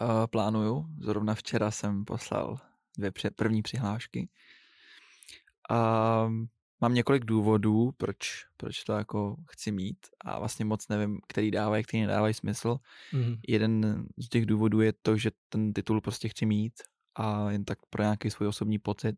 Uh, 0.00 0.26
plánuju. 0.26 0.86
Zrovna 1.00 1.34
včera 1.34 1.70
jsem 1.70 2.04
poslal 2.04 2.58
dvě 2.98 3.12
první 3.36 3.62
přihlášky. 3.62 4.28
Um, 5.70 6.48
mám 6.80 6.94
několik 6.94 7.24
důvodů, 7.24 7.92
proč, 7.96 8.46
proč 8.56 8.84
to 8.84 8.92
jako 8.92 9.36
chci 9.50 9.72
mít 9.72 9.98
a 10.20 10.38
vlastně 10.38 10.64
moc 10.64 10.88
nevím, 10.88 11.20
který 11.28 11.50
dávají, 11.50 11.84
který 11.84 12.00
nedávají 12.00 12.34
smysl. 12.34 12.76
Mm. 13.12 13.36
Jeden 13.48 14.04
z 14.18 14.28
těch 14.28 14.46
důvodů 14.46 14.80
je 14.80 14.92
to, 15.02 15.16
že 15.16 15.30
ten 15.48 15.72
titul 15.72 16.00
prostě 16.00 16.28
chci 16.28 16.46
mít 16.46 16.72
a 17.14 17.50
jen 17.50 17.64
tak 17.64 17.78
pro 17.90 18.02
nějaký 18.02 18.30
svůj 18.30 18.48
osobní 18.48 18.78
pocit. 18.78 19.16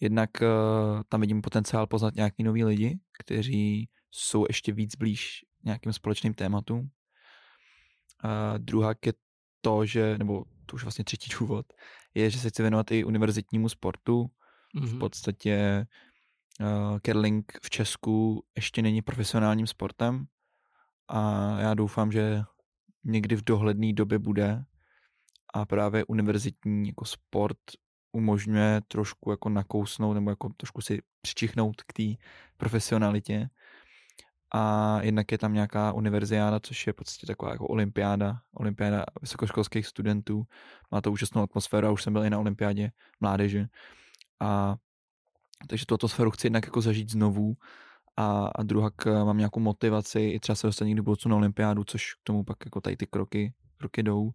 Jednak 0.00 0.30
uh, 0.40 1.02
tam 1.08 1.20
vidím 1.20 1.42
potenciál 1.42 1.86
poznat 1.86 2.14
nějaký 2.14 2.42
nový 2.42 2.64
lidi, 2.64 2.98
kteří 3.22 3.88
jsou 4.10 4.44
ještě 4.48 4.72
víc 4.72 4.96
blíž 4.96 5.44
nějakým 5.64 5.92
společným 5.92 6.34
tématům. 6.34 6.80
Uh, 6.80 8.58
druhá 8.58 8.94
je 9.06 9.12
to, 9.60 9.86
že, 9.86 10.18
nebo 10.18 10.44
to 10.66 10.74
už 10.74 10.82
vlastně 10.82 11.04
třetí 11.04 11.30
důvod, 11.40 11.66
je, 12.14 12.30
že 12.30 12.38
se 12.38 12.50
chci 12.50 12.62
věnovat 12.62 12.90
i 12.90 13.04
univerzitnímu 13.04 13.68
sportu. 13.68 14.30
Mm-hmm. 14.74 14.86
V 14.86 14.90
mhm. 14.90 14.98
podstatě 14.98 15.78
uh, 15.80 16.13
curling 17.02 17.52
v 17.62 17.70
Česku 17.70 18.44
ještě 18.56 18.82
není 18.82 19.02
profesionálním 19.02 19.66
sportem 19.66 20.26
a 21.08 21.50
já 21.60 21.74
doufám, 21.74 22.12
že 22.12 22.42
někdy 23.04 23.36
v 23.36 23.44
dohledné 23.44 23.92
době 23.92 24.18
bude 24.18 24.64
a 25.54 25.66
právě 25.66 26.04
univerzitní 26.04 26.88
jako 26.88 27.04
sport 27.04 27.58
umožňuje 28.12 28.80
trošku 28.88 29.30
jako 29.30 29.48
nakousnout 29.48 30.14
nebo 30.14 30.30
jako 30.30 30.48
trošku 30.56 30.80
si 30.80 31.02
přičichnout 31.20 31.82
k 31.82 31.92
té 31.92 32.24
profesionalitě. 32.56 33.48
A 34.56 34.98
jednak 35.02 35.32
je 35.32 35.38
tam 35.38 35.54
nějaká 35.54 35.92
univerziáda, 35.92 36.60
což 36.60 36.86
je 36.86 36.92
v 36.92 36.96
podstatě 36.96 37.26
taková 37.26 37.52
jako 37.52 37.66
olympiáda, 37.66 38.40
olympiáda 38.54 39.04
vysokoškolských 39.20 39.86
studentů. 39.86 40.44
Má 40.92 41.00
to 41.00 41.12
úžasnou 41.12 41.42
atmosféru 41.42 41.86
a 41.86 41.90
už 41.90 42.02
jsem 42.02 42.12
byl 42.12 42.24
i 42.24 42.30
na 42.30 42.38
olympiádě 42.38 42.92
mládeže. 43.20 43.66
A 44.40 44.76
takže 45.66 45.86
tuto 45.86 46.08
sféru 46.08 46.30
chci 46.30 46.46
jednak 46.46 46.66
jako 46.66 46.80
zažít 46.80 47.10
znovu 47.10 47.56
a, 48.16 48.46
a 48.54 48.62
druhá 48.62 48.90
mám 49.24 49.38
nějakou 49.38 49.60
motivaci 49.60 50.20
i 50.20 50.40
třeba 50.40 50.56
se 50.56 50.66
dostat 50.66 50.84
někdy 50.84 51.00
v 51.00 51.04
budoucnu 51.04 51.30
na 51.30 51.36
olympiádu, 51.36 51.84
což 51.84 52.14
k 52.14 52.18
tomu 52.22 52.44
pak 52.44 52.56
jako 52.64 52.80
tady 52.80 52.96
ty 52.96 53.06
kroky, 53.06 53.52
kroky 53.76 54.02
jdou. 54.02 54.30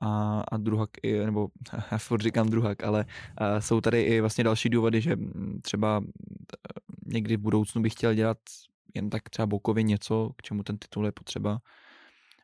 A, 0.00 0.40
a 0.48 0.56
druhak, 0.56 0.90
i, 1.02 1.24
nebo 1.24 1.48
já 1.90 1.98
furt 1.98 2.22
říkám 2.22 2.48
druhak, 2.48 2.84
ale 2.84 3.04
a 3.36 3.60
jsou 3.60 3.80
tady 3.80 4.02
i 4.02 4.20
vlastně 4.20 4.44
další 4.44 4.68
důvody, 4.68 5.00
že 5.00 5.16
třeba 5.62 6.02
někdy 7.06 7.36
v 7.36 7.40
budoucnu 7.40 7.82
bych 7.82 7.92
chtěl 7.92 8.14
dělat 8.14 8.38
jen 8.94 9.10
tak 9.10 9.30
třeba 9.30 9.46
bokově 9.46 9.82
něco, 9.82 10.30
k 10.36 10.42
čemu 10.42 10.62
ten 10.62 10.78
titul 10.78 11.06
je 11.06 11.12
potřeba, 11.12 11.58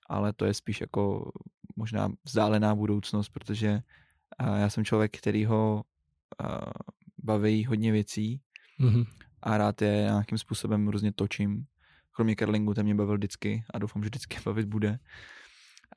ale 0.09 0.33
to 0.33 0.45
je 0.45 0.55
spíš 0.55 0.81
jako 0.81 1.33
možná 1.77 2.09
vzdálená 2.25 2.75
budoucnost, 2.75 3.29
protože 3.29 3.83
já 4.57 4.71
jsem 4.71 4.85
člověk, 4.85 5.19
který 5.19 5.45
ho 5.45 5.85
baví 7.23 7.65
hodně 7.65 7.93
věcí 7.93 8.41
mm-hmm. 8.81 9.05
a 9.43 9.59
rád 9.59 9.83
je 9.83 9.93
nějakým 9.93 10.39
způsobem 10.39 10.89
různě 10.89 11.13
točím. 11.13 11.65
Kromě 12.17 12.37
curlingu, 12.37 12.75
ten 12.75 12.85
mě 12.85 12.95
bavil 12.95 13.15
vždycky 13.15 13.65
a 13.75 13.79
doufám, 13.79 14.03
že 14.03 14.07
vždycky 14.07 14.37
bavit 14.45 14.67
bude. 14.67 14.99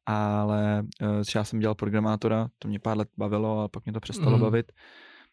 Ale 0.06 0.84
eh, 1.02 1.24
třeba 1.24 1.44
jsem 1.44 1.60
dělal 1.60 1.76
programátora, 1.76 2.48
to 2.60 2.68
mě 2.68 2.80
pár 2.80 2.98
let 2.98 3.10
bavilo 3.18 3.60
a 3.60 3.68
pak 3.68 3.86
mě 3.86 3.94
to 3.94 4.00
přestalo 4.00 4.38
mm-hmm. 4.38 4.42
bavit. 4.42 4.72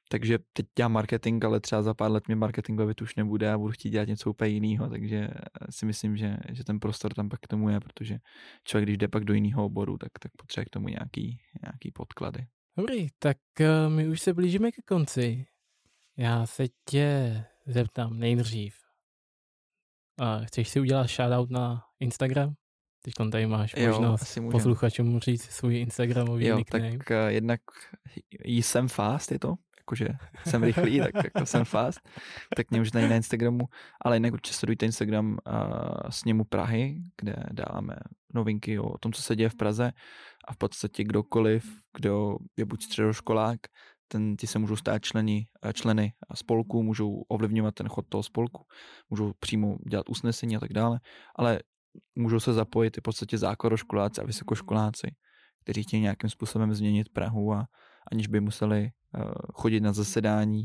Takže 0.08 0.38
teď 0.52 0.66
dělám 0.76 0.92
marketing, 0.92 1.44
ale 1.44 1.60
třeba 1.60 1.82
za 1.82 1.94
pár 1.94 2.10
let 2.10 2.26
mě 2.26 2.36
marketing 2.36 2.78
bavit 2.78 3.02
už 3.02 3.14
nebude 3.14 3.52
a 3.52 3.58
budu 3.58 3.72
chtít 3.72 3.90
dělat 3.90 4.08
něco 4.08 4.30
úplně 4.30 4.50
jiného, 4.50 4.88
takže 4.88 5.16
eh, 5.16 5.38
si 5.70 5.86
myslím, 5.86 6.16
že, 6.16 6.36
že 6.52 6.64
ten 6.64 6.80
prostor 6.80 7.14
tam 7.14 7.28
pak 7.28 7.40
k 7.40 7.46
tomu 7.46 7.68
je, 7.68 7.80
protože 7.80 8.18
člověk, 8.64 8.86
když 8.86 8.98
jde 8.98 9.08
pak 9.08 9.24
do 9.24 9.34
jiného 9.34 9.64
oboru, 9.64 9.98
tak, 9.98 10.10
tak 10.20 10.32
potřebuje 10.36 10.64
k 10.64 10.70
tomu 10.70 10.88
nějaký, 10.88 11.38
nějaký 11.62 11.90
podklady. 11.94 12.46
Dobrý, 12.76 13.08
tak 13.18 13.36
uh, 13.60 13.92
my 13.92 14.08
už 14.08 14.20
se 14.20 14.34
blížíme 14.34 14.72
ke 14.72 14.82
konci. 14.82 15.46
Já 16.16 16.46
se 16.46 16.64
tě 16.90 17.44
zeptám 17.66 18.18
nejdřív. 18.18 18.74
Uh, 20.20 20.44
chceš 20.46 20.68
si 20.68 20.80
udělat 20.80 21.06
shoutout 21.06 21.50
na 21.50 21.84
Instagram? 22.00 22.54
Teď 23.02 23.14
tady 23.32 23.46
máš 23.46 23.74
Jo, 23.76 23.92
možnost 23.92 24.38
posluchačům 24.50 25.20
říct 25.20 25.50
svůj 25.50 25.78
Instagramový 25.78 26.46
Jo, 26.46 26.58
nickname. 26.58 26.98
tak 26.98 27.10
uh, 27.10 27.16
jednak 27.28 27.60
jsem 28.44 28.88
fast 28.88 29.32
je 29.32 29.38
to, 29.38 29.54
jakože 29.78 30.08
jsem 30.46 30.62
rychlý, 30.62 30.98
tak 30.98 31.14
jako 31.24 31.46
jsem 31.46 31.64
fast, 31.64 32.00
tak 32.56 32.70
mě 32.70 32.80
už 32.80 32.92
najít 32.92 33.10
na 33.10 33.16
Instagramu, 33.16 33.64
ale 34.00 34.16
jinak 34.16 34.32
určitě 34.32 34.56
sledujte 34.56 34.86
Instagram 34.86 35.38
uh, 35.46 36.10
sněmu 36.10 36.44
Prahy, 36.44 37.02
kde 37.20 37.36
dáváme 37.52 37.96
novinky 38.34 38.78
o 38.78 38.98
tom, 38.98 39.12
co 39.12 39.22
se 39.22 39.36
děje 39.36 39.48
v 39.48 39.54
Praze 39.54 39.92
a 40.48 40.52
v 40.52 40.56
podstatě 40.56 41.04
kdokoliv, 41.04 41.64
kdo 41.96 42.36
je 42.56 42.64
buď 42.64 42.82
středoškolák, 42.82 43.60
ten, 44.12 44.36
ti 44.36 44.46
se 44.46 44.58
můžou 44.58 44.76
stát 44.76 45.02
členi, 45.02 45.46
eh, 45.62 45.72
členy 45.72 46.12
spolku, 46.34 46.82
můžou 46.82 47.24
ovlivňovat 47.28 47.74
ten 47.74 47.88
chod 47.88 48.06
toho 48.08 48.22
spolku, 48.22 48.66
můžou 49.10 49.32
přímo 49.40 49.76
dělat 49.88 50.08
usnesení 50.08 50.56
a 50.56 50.60
tak 50.60 50.72
dále, 50.72 51.00
ale 51.36 51.60
můžou 52.16 52.40
se 52.40 52.52
zapojit 52.52 52.98
i 52.98 53.00
v 53.00 53.02
podstatě 53.02 53.38
základoškoláci 53.38 54.20
a 54.20 54.26
vysokoškoláci, 54.26 55.06
kteří 55.64 55.82
chtějí 55.82 56.02
nějakým 56.02 56.30
způsobem 56.30 56.74
změnit 56.74 57.08
Prahu 57.08 57.52
a 57.52 57.66
aniž 58.12 58.26
by 58.26 58.40
museli 58.40 58.90
uh, 59.16 59.32
chodit 59.54 59.80
na 59.80 59.92
zasedání 59.92 60.64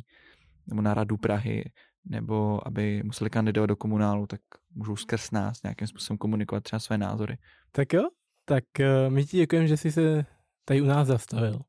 nebo 0.67 0.81
na 0.81 0.93
radu 0.93 1.17
Prahy, 1.17 1.71
nebo 2.05 2.67
aby 2.67 3.03
museli 3.03 3.29
kandidovat 3.29 3.65
do 3.65 3.75
komunálu, 3.75 4.27
tak 4.27 4.41
můžou 4.75 4.95
skrz 4.95 5.31
nás 5.31 5.63
nějakým 5.63 5.87
způsobem 5.87 6.17
komunikovat 6.17 6.63
třeba 6.63 6.79
své 6.79 6.97
názory. 6.97 7.37
Tak 7.71 7.93
jo, 7.93 8.03
tak 8.45 8.63
uh, 8.79 9.13
my 9.13 9.25
ti 9.25 9.37
děkujeme, 9.37 9.67
že 9.67 9.77
jsi 9.77 9.91
se 9.91 10.25
tady 10.65 10.81
u 10.81 10.85
nás 10.85 11.07
zastavil. 11.07 11.61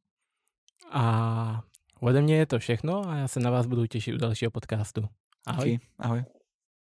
A 0.93 1.63
ode 2.01 2.23
mě 2.23 2.37
je 2.37 2.47
to 2.47 2.59
všechno 2.59 3.09
a 3.09 3.17
já 3.17 3.29
se 3.29 3.41
na 3.41 3.51
vás 3.51 3.67
budu 3.67 3.87
těšit 3.87 4.15
u 4.15 4.19
dalšího 4.19 4.51
podcastu. 4.51 5.03
Ahoj. 5.47 5.71
Díky, 5.71 5.87
ahoj. 5.99 6.25